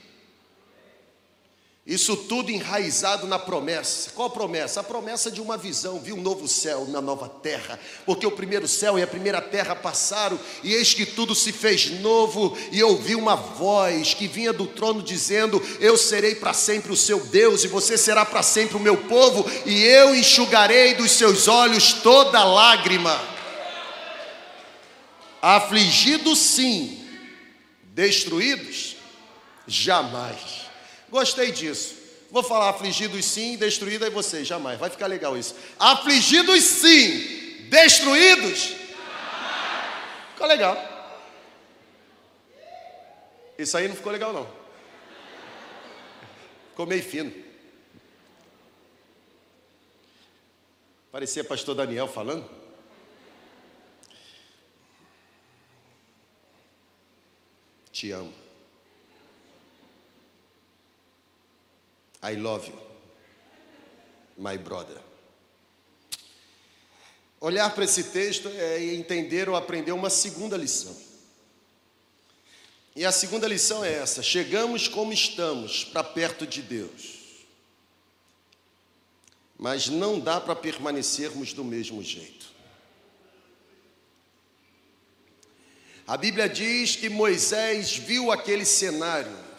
[1.90, 4.12] Isso tudo enraizado na promessa.
[4.12, 4.78] Qual promessa?
[4.78, 8.68] A promessa de uma visão, viu um novo céu, uma nova terra, porque o primeiro
[8.68, 13.16] céu e a primeira terra passaram, e eis que tudo se fez novo, e ouvi
[13.16, 17.66] uma voz que vinha do trono dizendo: Eu serei para sempre o seu Deus, e
[17.66, 23.20] você será para sempre o meu povo, e eu enxugarei dos seus olhos toda lágrima.
[25.42, 27.04] Afligidos sim,
[27.82, 28.94] destruídos
[29.66, 30.59] jamais.
[31.10, 31.96] Gostei disso.
[32.30, 34.78] Vou falar afligidos sim, destruídos é você, jamais.
[34.78, 35.54] Vai ficar legal isso.
[35.78, 38.76] Afligidos sim, destruídos.
[40.32, 40.76] Ficou legal.
[43.58, 44.48] Isso aí não ficou legal não.
[46.70, 47.34] Ficou meio fino.
[51.10, 52.48] Parecia pastor Daniel falando.
[57.90, 58.32] Te amo.
[62.22, 62.78] I love you,
[64.36, 65.00] my brother.
[67.40, 70.94] Olhar para esse texto é entender ou aprender uma segunda lição.
[72.94, 77.18] E a segunda lição é essa: chegamos como estamos para perto de Deus.
[79.56, 82.50] Mas não dá para permanecermos do mesmo jeito.
[86.06, 89.49] A Bíblia diz que Moisés viu aquele cenário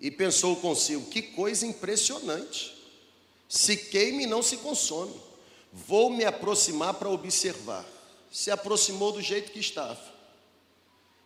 [0.00, 2.76] e pensou consigo: que coisa impressionante.
[3.48, 5.14] Se queima e não se consome.
[5.72, 7.84] Vou me aproximar para observar.
[8.30, 10.00] Se aproximou do jeito que estava,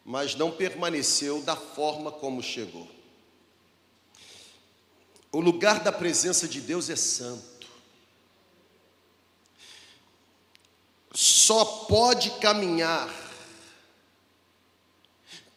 [0.05, 2.89] mas não permaneceu da forma como chegou.
[5.33, 7.67] O lugar da presença de Deus é santo.
[11.13, 13.11] Só pode caminhar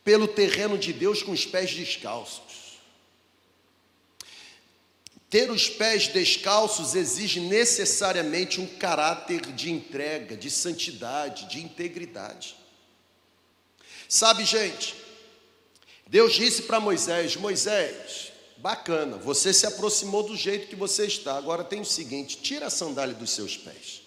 [0.03, 2.45] pelo terreno de Deus com os pés descalços.
[5.36, 12.56] Ter os pés descalços exige necessariamente um caráter de entrega, de santidade, de integridade.
[14.08, 14.96] Sabe, gente,
[16.08, 21.36] Deus disse para Moisés: Moisés, bacana, você se aproximou do jeito que você está.
[21.38, 24.04] Agora tem o seguinte: tira a sandália dos seus pés.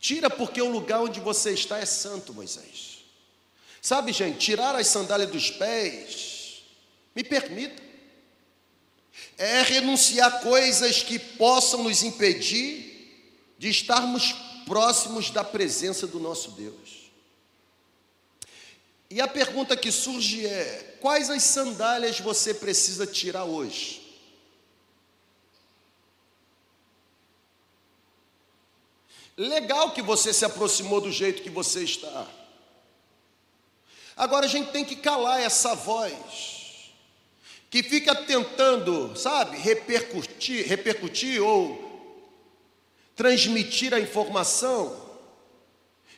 [0.00, 3.04] Tira, porque o lugar onde você está é santo, Moisés.
[3.80, 6.64] Sabe, gente, tirar as sandálias dos pés,
[7.14, 7.83] me permita,
[9.36, 12.94] é renunciar coisas que possam nos impedir
[13.58, 14.32] de estarmos
[14.66, 17.10] próximos da presença do nosso Deus.
[19.10, 24.02] E a pergunta que surge é: quais as sandálias você precisa tirar hoje?
[29.36, 32.26] Legal que você se aproximou do jeito que você está.
[34.16, 36.53] Agora a gente tem que calar essa voz
[37.74, 42.22] que fica tentando, sabe, repercutir, repercutir ou
[43.16, 44.96] transmitir a informação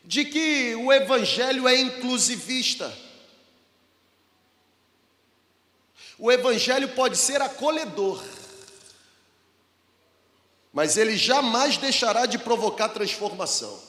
[0.04, 2.94] de que o evangelho é inclusivista.
[6.18, 8.22] O evangelho pode ser acolhedor,
[10.74, 13.82] mas ele jamais deixará de provocar transformação.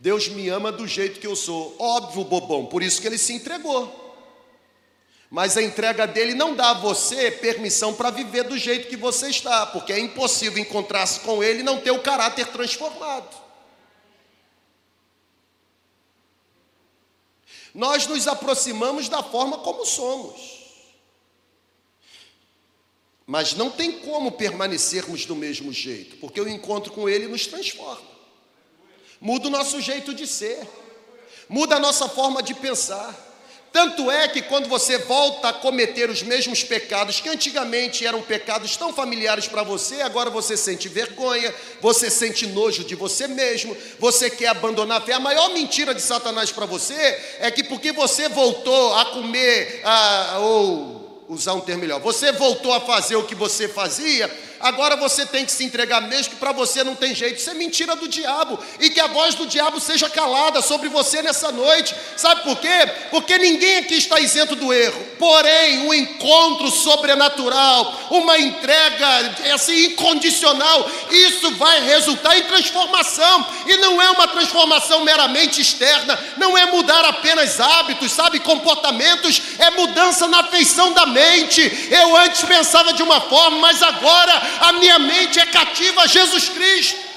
[0.00, 1.76] Deus me ama do jeito que eu sou.
[1.78, 4.03] Óbvio, bobão, por isso que ele se entregou.
[5.34, 9.30] Mas a entrega dele não dá a você permissão para viver do jeito que você
[9.30, 13.42] está, porque é impossível encontrar-se com ele e não ter o caráter transformado.
[17.74, 20.60] Nós nos aproximamos da forma como somos.
[23.26, 28.14] Mas não tem como permanecermos do mesmo jeito, porque o encontro com ele nos transforma
[29.20, 30.68] muda o nosso jeito de ser,
[31.48, 33.33] muda a nossa forma de pensar.
[33.74, 38.76] Tanto é que quando você volta a cometer os mesmos pecados que antigamente eram pecados
[38.76, 44.30] tão familiares para você, agora você sente vergonha, você sente nojo de você mesmo, você
[44.30, 45.14] quer abandonar a fé.
[45.14, 46.94] A maior mentira de Satanás para você
[47.40, 52.72] é que porque você voltou a comer, a, ou usar um termo melhor, você voltou
[52.72, 54.30] a fazer o que você fazia,
[54.64, 57.38] agora você tem que se entregar mesmo, que para você não tem jeito.
[57.38, 58.58] Isso é mentira do diabo.
[58.80, 61.94] E que a voz do diabo seja calada sobre você nessa noite.
[62.16, 62.90] Sabe por quê?
[63.10, 65.04] Porque ninguém aqui está isento do erro.
[65.18, 73.46] Porém, um encontro sobrenatural, uma entrega assim incondicional, isso vai resultar em transformação.
[73.66, 79.70] E não é uma transformação meramente externa, não é mudar apenas hábitos, sabe, comportamentos, é
[79.72, 81.60] mudança na feição da mente.
[81.90, 86.48] Eu antes pensava de uma forma, mas agora a minha mente é cativa a Jesus
[86.48, 87.14] Cristo.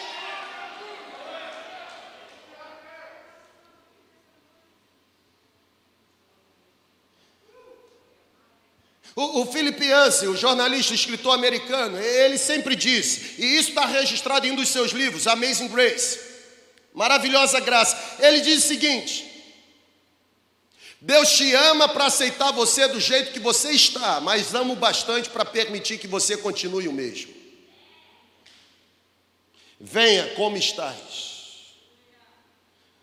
[9.15, 14.45] O, o Philip Yancey, o jornalista, escritor americano, ele sempre disse, e isso está registrado
[14.45, 16.19] em um dos seus livros, Amazing Grace,
[16.93, 17.97] Maravilhosa Graça.
[18.19, 19.26] Ele diz o seguinte:
[20.99, 25.45] Deus te ama para aceitar você do jeito que você está, mas ama bastante para
[25.45, 27.33] permitir que você continue o mesmo.
[29.79, 31.27] Venha como estás.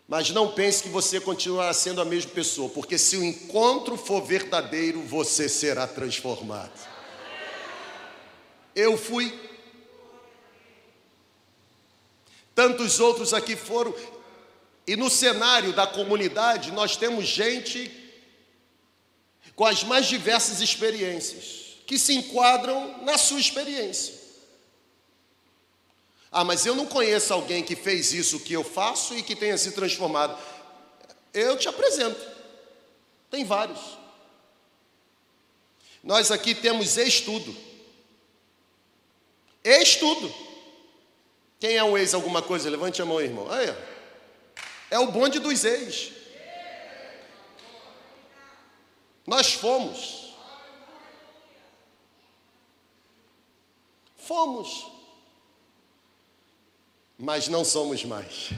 [0.07, 4.21] Mas não pense que você continuará sendo a mesma pessoa, porque se o encontro for
[4.21, 6.87] verdadeiro, você será transformado.
[8.75, 9.33] Eu fui.
[12.53, 13.95] Tantos outros aqui foram.
[14.87, 17.91] E no cenário da comunidade, nós temos gente
[19.55, 24.13] com as mais diversas experiências, que se enquadram na sua experiência.
[26.31, 29.57] Ah, mas eu não conheço alguém que fez isso que eu faço e que tenha
[29.57, 30.37] se transformado.
[31.33, 32.19] Eu te apresento.
[33.31, 33.79] Tem vários.
[36.03, 37.55] Nós aqui temos estudo.
[39.63, 40.33] Estudo.
[41.59, 42.69] Quem é um ex alguma coisa?
[42.69, 43.49] Levante a mão, irmão.
[43.49, 43.94] Aí, ó.
[44.89, 46.11] É o bonde dos ex.
[49.25, 50.33] Nós fomos.
[54.17, 54.85] Fomos.
[57.17, 58.51] Mas não somos mais.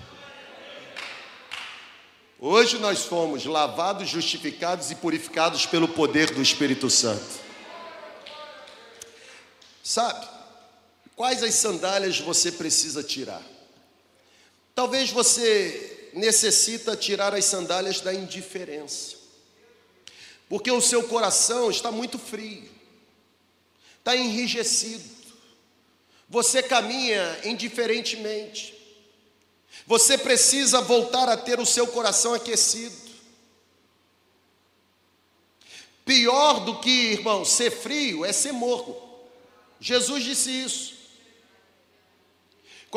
[2.40, 7.48] Hoje nós fomos lavados, justificados e purificados pelo poder do Espírito Santo.
[9.84, 10.28] Sabe,
[11.16, 13.42] quais as sandálias você precisa tirar?
[14.76, 19.16] Talvez você necessita tirar as sandálias da indiferença.
[20.50, 22.70] Porque o seu coração está muito frio.
[24.00, 25.04] Está enrijecido.
[26.30, 28.74] Você caminha indiferentemente.
[29.86, 32.96] Você precisa voltar a ter o seu coração aquecido.
[36.04, 38.96] Pior do que, irmão, ser frio é ser morno.
[39.80, 40.97] Jesus disse isso.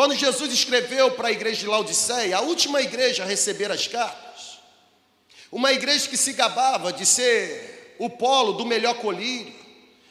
[0.00, 4.58] Quando Jesus escreveu para a igreja de Laodiceia, a última igreja a receber as cartas,
[5.52, 9.52] uma igreja que se gabava de ser o polo do melhor colírio,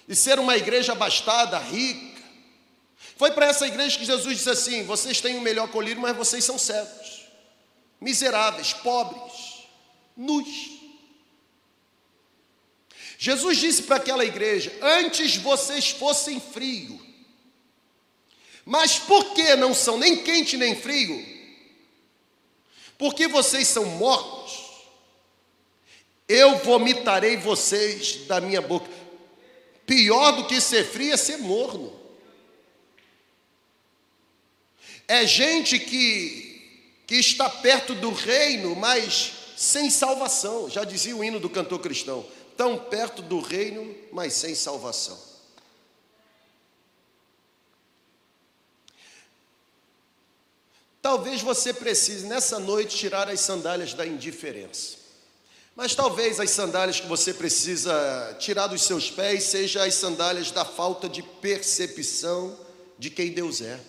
[0.07, 2.21] de ser uma igreja abastada, rica.
[3.17, 6.43] Foi para essa igreja que Jesus disse assim: vocês têm o melhor colírio, mas vocês
[6.43, 7.25] são cegos,
[7.99, 9.63] miseráveis, pobres,
[10.15, 10.69] nus.
[13.17, 16.98] Jesus disse para aquela igreja: Antes vocês fossem frio,
[18.65, 21.25] mas por que não são nem quente nem frio?
[22.97, 24.59] Porque vocês são mortos.
[26.27, 28.89] Eu vomitarei vocês da minha boca.
[29.85, 31.97] Pior do que ser frio é ser morno.
[35.07, 40.69] É gente que, que está perto do reino, mas sem salvação.
[40.69, 45.28] Já dizia o hino do cantor cristão tão perto do reino, mas sem salvação.
[51.09, 54.95] Talvez você precise nessa noite tirar as sandálias da indiferença.
[55.75, 60.63] Mas talvez as sandálias que você precisa tirar dos seus pés sejam as sandálias da
[60.63, 62.55] falta de percepção
[62.99, 63.79] de quem Deus é.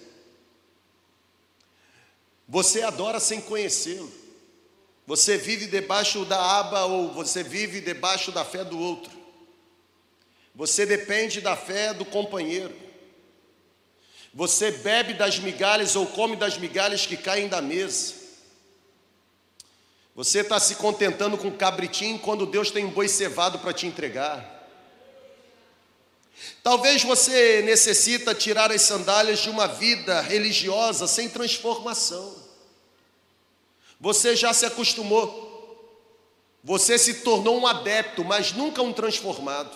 [2.48, 4.10] Você adora sem conhecê-lo.
[5.06, 9.12] Você vive debaixo da aba ou você vive debaixo da fé do outro.
[10.54, 12.74] Você depende da fé do companheiro.
[14.32, 18.14] Você bebe das migalhas ou come das migalhas que caem da mesa.
[20.14, 24.58] Você está se contentando com cabritinho quando Deus tem um boi cevado para te entregar.
[26.62, 32.34] Talvez você necessita tirar as sandálias de uma vida religiosa sem transformação.
[34.00, 35.48] Você já se acostumou.
[36.62, 39.74] Você se tornou um adepto, mas nunca um transformado.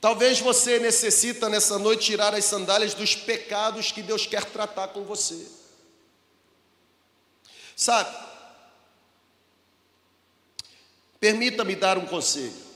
[0.00, 5.04] Talvez você necessita nessa noite tirar as sandálias dos pecados que Deus quer tratar com
[5.04, 5.46] você.
[7.76, 8.16] Sabe?
[11.20, 12.70] Permita-me dar um conselho.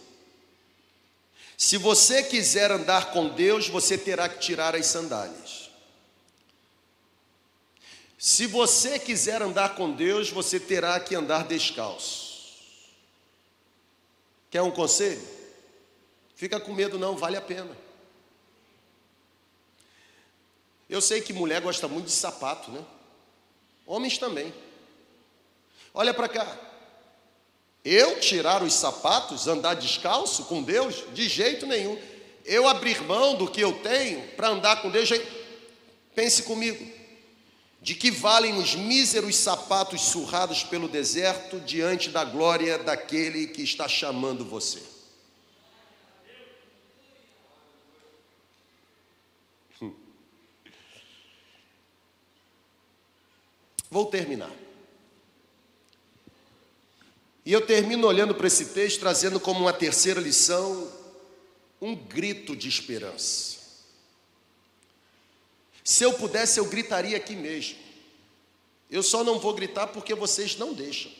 [1.56, 5.70] Se você quiser andar com Deus, você terá que tirar as sandálias.
[8.18, 12.54] Se você quiser andar com Deus, você terá que andar descalço.
[14.50, 15.33] Quer um conselho?
[16.34, 17.76] Fica com medo, não, vale a pena.
[20.88, 22.84] Eu sei que mulher gosta muito de sapato, né?
[23.86, 24.52] Homens também.
[25.92, 26.58] Olha para cá.
[27.84, 31.04] Eu tirar os sapatos, andar descalço com Deus?
[31.12, 32.00] De jeito nenhum.
[32.44, 35.10] Eu abrir mão do que eu tenho para andar com Deus?
[36.14, 36.92] Pense comigo.
[37.80, 43.86] De que valem os míseros sapatos surrados pelo deserto diante da glória daquele que está
[43.86, 44.93] chamando você?
[53.94, 54.50] Vou terminar.
[57.46, 60.92] E eu termino olhando para esse texto, trazendo como uma terceira lição
[61.80, 63.56] um grito de esperança.
[65.84, 67.78] Se eu pudesse, eu gritaria aqui mesmo.
[68.90, 71.12] Eu só não vou gritar porque vocês não deixam.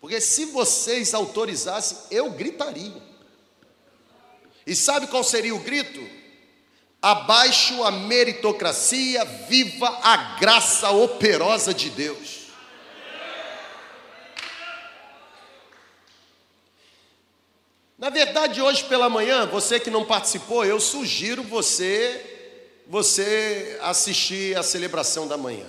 [0.00, 3.02] Porque se vocês autorizassem, eu gritaria.
[4.66, 6.21] E sabe qual seria o grito?
[7.02, 12.42] Abaixo a meritocracia, viva a graça operosa de Deus.
[17.98, 22.28] Na verdade, hoje pela manhã, você que não participou, eu sugiro você
[22.86, 25.66] você assistir a celebração da manhã.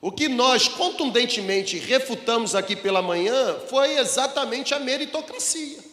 [0.00, 5.89] O que nós contundentemente refutamos aqui pela manhã foi exatamente a meritocracia.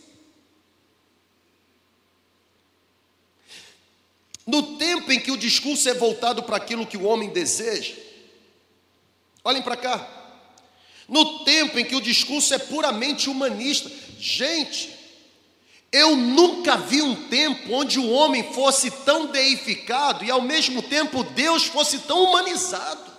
[4.48, 8.08] No tempo em que o discurso é voltado para aquilo que o homem deseja,
[9.48, 10.06] Olhem para cá.
[11.08, 13.90] No tempo em que o discurso é puramente humanista.
[14.20, 14.94] Gente,
[15.90, 21.24] eu nunca vi um tempo onde o homem fosse tão deificado e ao mesmo tempo
[21.24, 23.10] Deus fosse tão humanizado.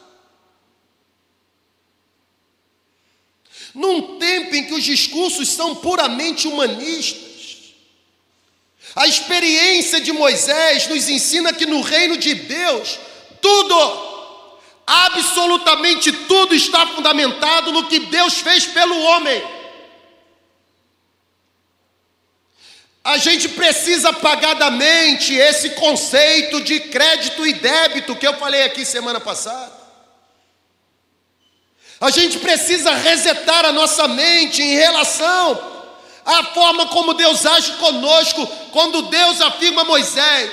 [3.73, 7.28] Num tempo em que os discursos são puramente humanistas.
[8.95, 12.99] A experiência de Moisés nos ensina que no reino de Deus,
[13.41, 14.09] tudo,
[14.87, 19.59] absolutamente tudo está fundamentado no que Deus fez pelo homem.
[23.05, 28.65] A gente precisa pagar da mente esse conceito de crédito e débito que eu falei
[28.65, 29.73] aqui semana passada.
[32.01, 35.78] A gente precisa resetar a nossa mente em relação
[36.29, 40.51] à forma como Deus age conosco, quando Deus afirma a Moisés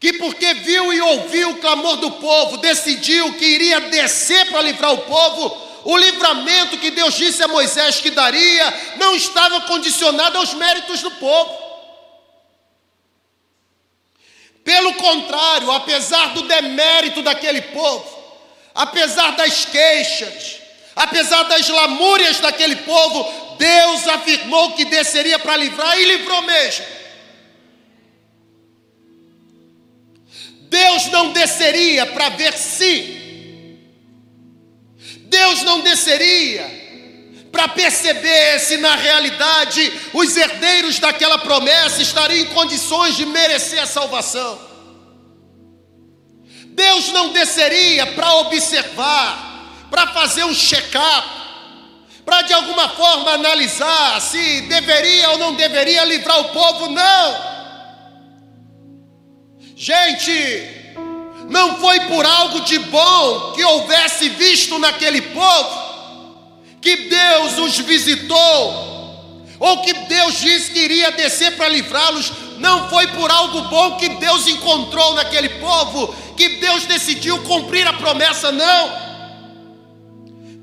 [0.00, 4.92] que, porque viu e ouviu o clamor do povo, decidiu que iria descer para livrar
[4.92, 10.54] o povo, o livramento que Deus disse a Moisés que daria não estava condicionado aos
[10.54, 11.68] méritos do povo.
[14.64, 18.18] Pelo contrário, apesar do demérito daquele povo,
[18.74, 20.60] apesar das queixas,
[20.94, 26.84] apesar das lamúrias daquele povo, Deus afirmou que desceria para livrar e livrou mesmo.
[30.68, 33.16] Deus não desceria para ver se
[35.28, 36.78] Deus não desceria
[37.50, 43.86] para perceber se na realidade os herdeiros daquela promessa estariam em condições de merecer a
[43.86, 44.68] salvação.
[46.66, 51.37] Deus não desceria para observar, para fazer um check-up,
[52.28, 57.36] para de alguma forma analisar se deveria ou não deveria livrar o povo, não.
[59.74, 60.92] Gente,
[61.48, 65.88] não foi por algo de bom que houvesse visto naquele povo
[66.82, 72.30] que Deus os visitou, ou que Deus disse que iria descer para livrá-los.
[72.58, 77.94] Não foi por algo bom que Deus encontrou naquele povo que Deus decidiu cumprir a
[77.94, 79.07] promessa, não.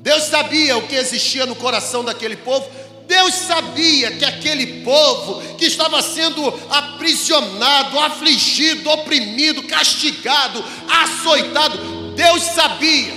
[0.05, 2.65] Deus sabia o que existia no coração daquele povo
[3.07, 13.13] Deus sabia que aquele povo que estava sendo aprisionado, afligido, oprimido, castigado, açoitado, Deus sabia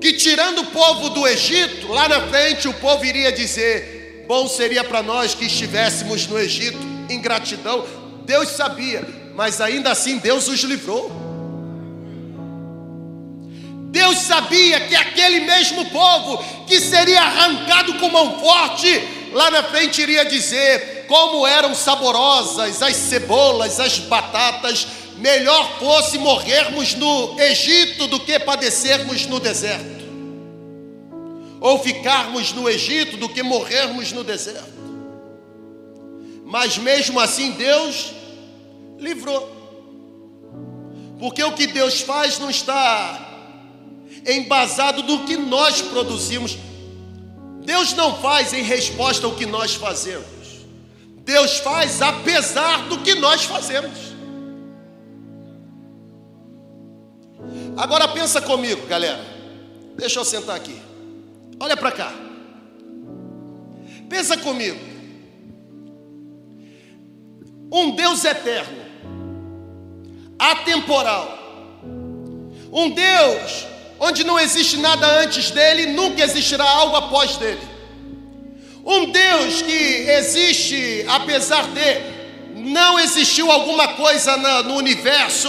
[0.00, 4.82] que tirando o povo do Egito, lá na frente o povo iria dizer: bom seria
[4.82, 6.78] para nós que estivéssemos no Egito,
[7.08, 7.86] em gratidão.
[8.24, 11.21] Deus sabia, mas ainda assim Deus os livrou.
[14.02, 18.88] Deus sabia que aquele mesmo povo que seria arrancado com mão forte,
[19.32, 24.88] lá na frente iria dizer como eram saborosas as cebolas, as batatas,
[25.18, 30.02] melhor fosse morrermos no Egito do que padecermos no deserto.
[31.60, 34.82] Ou ficarmos no Egito do que morrermos no deserto.
[36.44, 38.10] Mas mesmo assim Deus
[38.98, 39.48] livrou.
[41.20, 43.28] Porque o que Deus faz não está
[44.26, 46.56] embasado do que nós produzimos.
[47.64, 50.26] Deus não faz em resposta ao que nós fazemos.
[51.24, 54.12] Deus faz apesar do que nós fazemos.
[57.76, 59.24] Agora pensa comigo, galera.
[59.96, 60.80] Deixa eu sentar aqui.
[61.60, 62.12] Olha para cá.
[64.08, 64.78] Pensa comigo.
[67.72, 68.82] Um Deus eterno,
[70.38, 71.38] atemporal.
[72.70, 73.71] Um Deus
[74.02, 77.60] onde não existe nada antes dele, nunca existirá algo após dele.
[78.84, 82.12] Um Deus que existe apesar de
[82.52, 85.48] não existiu alguma coisa no universo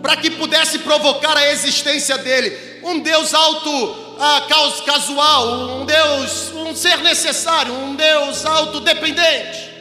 [0.00, 2.56] para que pudesse provocar a existência dele.
[2.82, 4.46] Um Deus alto ah,
[4.86, 9.74] casual, um Deus, um ser necessário, um Deus autodependente.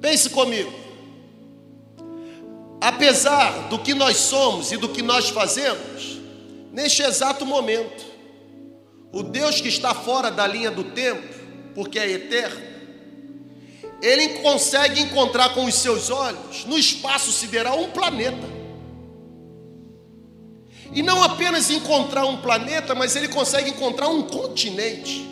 [0.00, 0.83] Pense comigo
[2.84, 6.18] apesar do que nós somos e do que nós fazemos,
[6.70, 8.04] neste exato momento,
[9.10, 11.26] o Deus que está fora da linha do tempo,
[11.74, 12.60] porque é eterno,
[14.02, 18.52] ele consegue encontrar com os seus olhos, no espaço sideral, um planeta.
[20.92, 25.26] E não apenas encontrar um planeta, mas ele consegue encontrar um continente.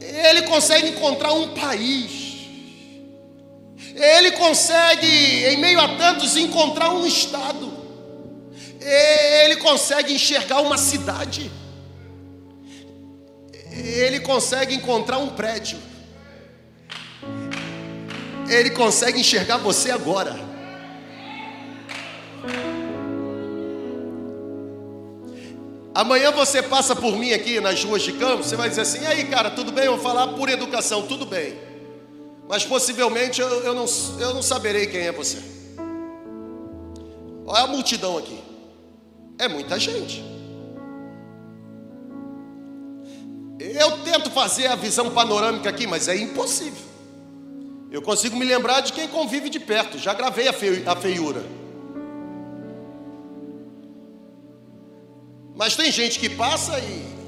[0.00, 2.21] Ele consegue encontrar um país.
[3.94, 5.06] Ele consegue,
[5.46, 7.72] em meio a tantos, encontrar um estado.
[8.80, 11.50] Ele consegue enxergar uma cidade.
[13.70, 15.78] Ele consegue encontrar um prédio.
[18.48, 20.52] Ele consegue enxergar você agora.
[25.94, 29.06] Amanhã você passa por mim aqui nas ruas de campo, você vai dizer assim: e
[29.06, 29.84] aí, cara, tudo bem?
[29.84, 31.71] Eu vou falar por educação, tudo bem.
[32.52, 33.86] Mas possivelmente eu, eu, não,
[34.20, 35.38] eu não saberei quem é você.
[37.46, 38.38] Olha a multidão aqui.
[39.38, 40.22] É muita gente.
[43.58, 46.84] Eu tento fazer a visão panorâmica aqui, mas é impossível.
[47.90, 51.42] Eu consigo me lembrar de quem convive de perto, já gravei a feiura.
[55.56, 57.21] Mas tem gente que passa e.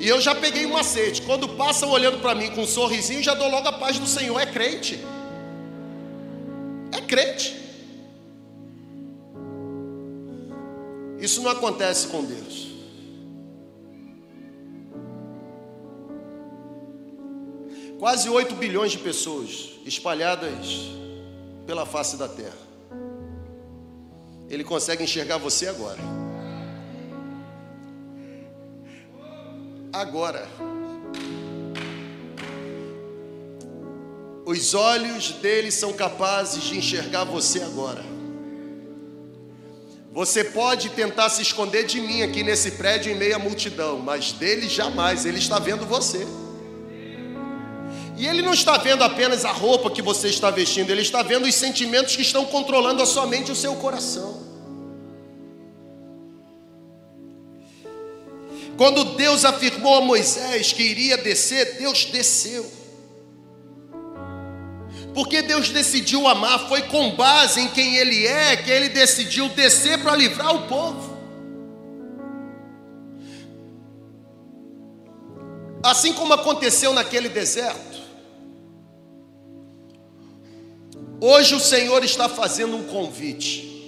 [0.00, 1.20] E eu já peguei um macete.
[1.20, 4.40] Quando passa olhando para mim com um sorrisinho, já dou logo a paz do Senhor.
[4.40, 4.98] É crente.
[6.90, 7.54] É crente.
[11.18, 12.70] Isso não acontece com Deus.
[17.98, 20.90] Quase 8 bilhões de pessoas espalhadas
[21.66, 22.56] pela face da terra.
[24.48, 26.19] Ele consegue enxergar você agora.
[30.00, 30.48] Agora.
[34.46, 38.02] Os olhos dele são capazes de enxergar você agora.
[40.10, 44.32] Você pode tentar se esconder de mim aqui nesse prédio em meio à multidão, mas
[44.32, 46.26] dele jamais, ele está vendo você.
[48.16, 51.44] E ele não está vendo apenas a roupa que você está vestindo, ele está vendo
[51.44, 54.49] os sentimentos que estão controlando a sua mente e o seu coração.
[58.80, 62.64] Quando Deus afirmou a Moisés que iria descer, Deus desceu.
[65.12, 70.02] Porque Deus decidiu amar, foi com base em quem Ele é que Ele decidiu descer
[70.02, 71.14] para livrar o povo.
[75.82, 78.00] Assim como aconteceu naquele deserto,
[81.20, 83.79] Hoje o Senhor está fazendo um convite.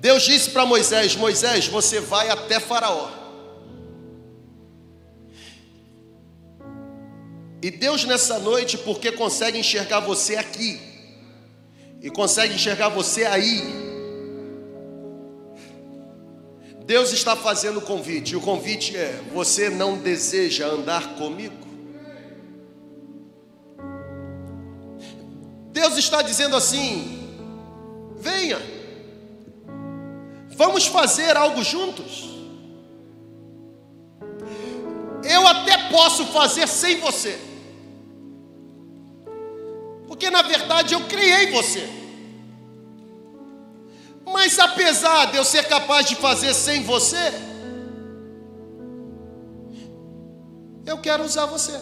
[0.00, 3.10] Deus disse para Moisés: Moisés, você vai até Faraó.
[7.62, 10.80] E Deus nessa noite, porque consegue enxergar você aqui,
[12.00, 13.62] e consegue enxergar você aí,
[16.86, 21.68] Deus está fazendo o convite, e o convite é: você não deseja andar comigo?
[25.70, 27.28] Deus está dizendo assim:
[28.16, 28.79] venha,
[30.60, 32.28] vamos fazer algo juntos.
[35.24, 37.40] Eu até posso fazer sem você,
[40.06, 41.88] porque na verdade eu criei você.
[44.34, 47.32] Mas apesar de eu ser capaz de fazer sem você,
[50.84, 51.80] eu quero usar você.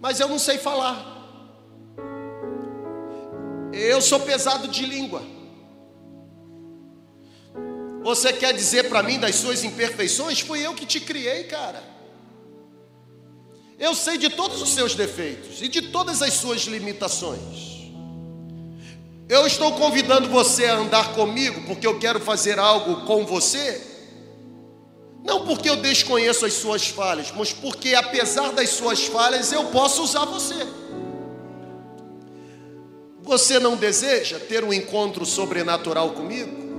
[0.00, 0.96] Mas eu não sei falar.
[3.72, 5.34] Eu sou pesado de língua.
[8.04, 10.38] Você quer dizer para mim das suas imperfeições?
[10.38, 11.82] Fui eu que te criei, cara.
[13.78, 17.90] Eu sei de todos os seus defeitos e de todas as suas limitações.
[19.26, 23.80] Eu estou convidando você a andar comigo porque eu quero fazer algo com você.
[25.24, 30.02] Não porque eu desconheço as suas falhas, mas porque apesar das suas falhas eu posso
[30.02, 30.66] usar você.
[33.22, 36.73] Você não deseja ter um encontro sobrenatural comigo?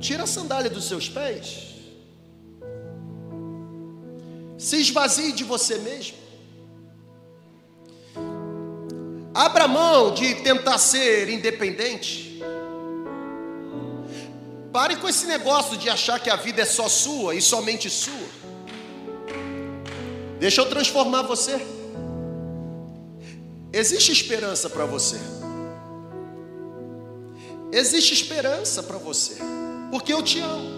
[0.00, 1.74] Tira a sandália dos seus pés.
[4.58, 6.16] Se esvazie de você mesmo.
[9.34, 12.42] Abra mão de tentar ser independente.
[14.72, 18.28] Pare com esse negócio de achar que a vida é só sua e somente sua.
[20.38, 21.60] Deixa eu transformar você.
[23.72, 25.18] Existe esperança para você.
[27.72, 29.36] Existe esperança para você,
[29.90, 30.70] porque eu te amo.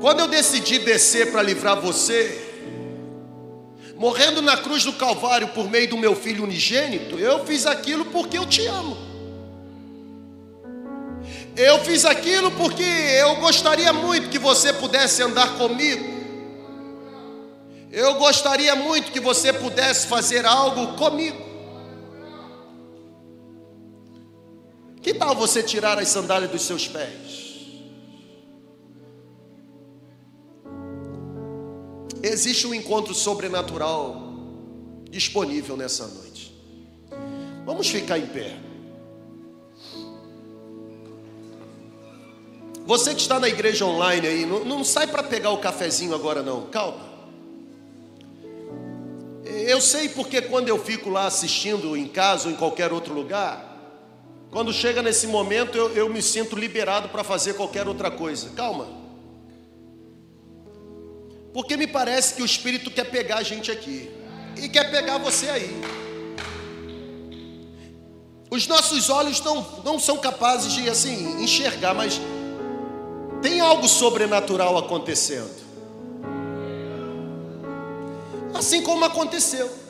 [0.00, 2.40] Quando eu decidi descer para livrar você,
[3.96, 8.38] morrendo na cruz do Calvário por meio do meu filho unigênito, eu fiz aquilo porque
[8.38, 8.96] eu te amo.
[11.56, 16.14] Eu fiz aquilo porque eu gostaria muito que você pudesse andar comigo
[17.94, 21.43] eu gostaria muito que você pudesse fazer algo comigo.
[25.34, 27.56] Tal você tirar as sandálias dos seus pés?
[32.22, 34.32] Existe um encontro sobrenatural
[35.10, 36.56] disponível nessa noite.
[37.66, 38.56] Vamos ficar em pé.
[42.86, 46.44] Você que está na igreja online aí, não, não sai para pegar o cafezinho agora
[46.44, 47.12] não, calma.
[49.44, 53.73] Eu sei porque quando eu fico lá assistindo em casa ou em qualquer outro lugar,
[54.54, 58.50] quando chega nesse momento eu, eu me sinto liberado para fazer qualquer outra coisa.
[58.50, 58.86] Calma.
[61.52, 64.08] Porque me parece que o Espírito quer pegar a gente aqui
[64.56, 65.74] e quer pegar você aí.
[68.48, 72.20] Os nossos olhos não, não são capazes de assim enxergar, mas
[73.42, 75.64] tem algo sobrenatural acontecendo.
[78.54, 79.83] Assim como aconteceu.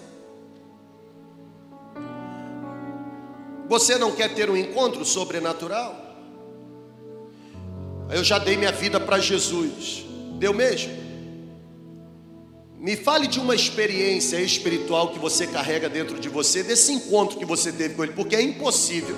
[3.69, 6.05] Você não quer ter um encontro sobrenatural?
[8.11, 10.05] Eu já dei minha vida para Jesus.
[10.39, 10.93] Deu mesmo?
[12.79, 17.45] Me fale de uma experiência espiritual que você carrega dentro de você, desse encontro que
[17.47, 19.17] você teve com Ele, porque é impossível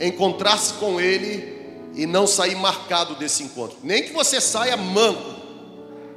[0.00, 1.54] encontrar-se com Ele
[1.94, 3.78] e não sair marcado desse encontro.
[3.82, 5.40] Nem que você saia manco,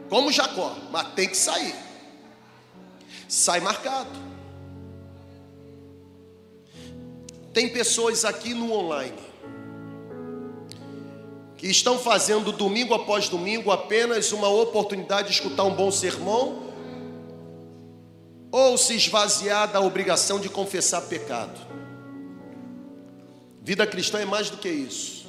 [0.09, 1.75] como Jacó, mas tem que sair.
[3.27, 4.26] Sai marcado.
[7.57, 9.17] Tem pessoas aqui no online
[11.57, 16.71] que estão fazendo domingo após domingo apenas uma oportunidade de escutar um bom sermão
[18.51, 21.59] ou se esvaziar da obrigação de confessar pecado.
[23.63, 25.25] Vida cristã é mais do que isso.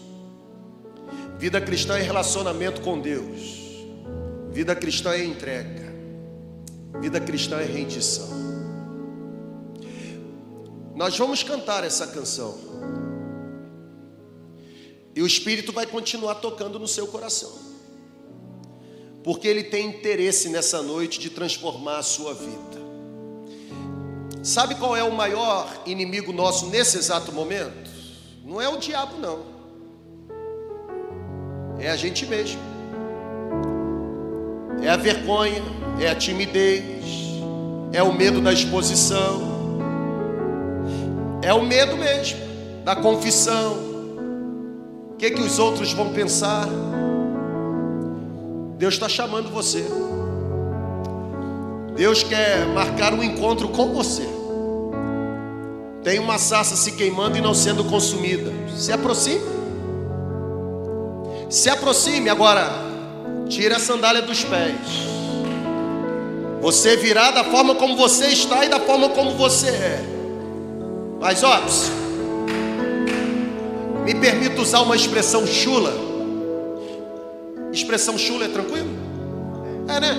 [1.38, 3.56] Vida cristã é relacionamento com Deus.
[4.50, 5.94] Vida cristã é entrega.
[7.00, 8.47] Vida cristã é rendição.
[10.99, 12.59] Nós vamos cantar essa canção.
[15.14, 17.53] E o Espírito vai continuar tocando no seu coração.
[19.22, 22.78] Porque ele tem interesse nessa noite de transformar a sua vida.
[24.42, 27.88] Sabe qual é o maior inimigo nosso nesse exato momento?
[28.44, 29.44] Não é o diabo, não.
[31.78, 32.61] É a gente mesmo.
[34.82, 35.62] É a vergonha,
[36.01, 37.05] é a timidez,
[37.92, 39.47] é o medo da exposição,
[41.43, 42.39] é o medo mesmo
[42.84, 43.72] da confissão.
[45.12, 46.68] O que, que os outros vão pensar?
[48.76, 49.84] Deus está chamando você.
[51.97, 54.22] Deus quer marcar um encontro com você.
[56.05, 58.53] Tem uma sarça se queimando e não sendo consumida.
[58.76, 59.59] Se aproxime.
[61.51, 62.70] Se aproxime agora,
[63.49, 64.76] tire a sandália dos pés.
[66.61, 70.17] Você virá da forma como você está e da forma como você é.
[71.20, 71.60] Mas ó,
[74.04, 75.92] me permita usar uma expressão chula.
[77.72, 78.88] Expressão chula é tranquilo?
[79.88, 80.16] É, né?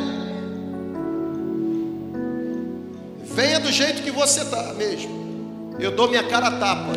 [3.23, 5.73] Venha do jeito que você está mesmo.
[5.79, 6.91] Eu dou minha cara a tapa.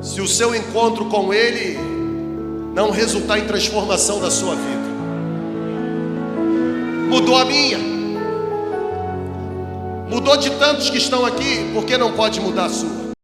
[0.00, 1.76] Se o seu encontro com Ele
[2.74, 4.90] não resultar em transformação da sua vida.
[7.10, 7.99] Mudou a minha.
[10.10, 12.99] Mudou de tantos que estão aqui, porque não pode mudar a sua.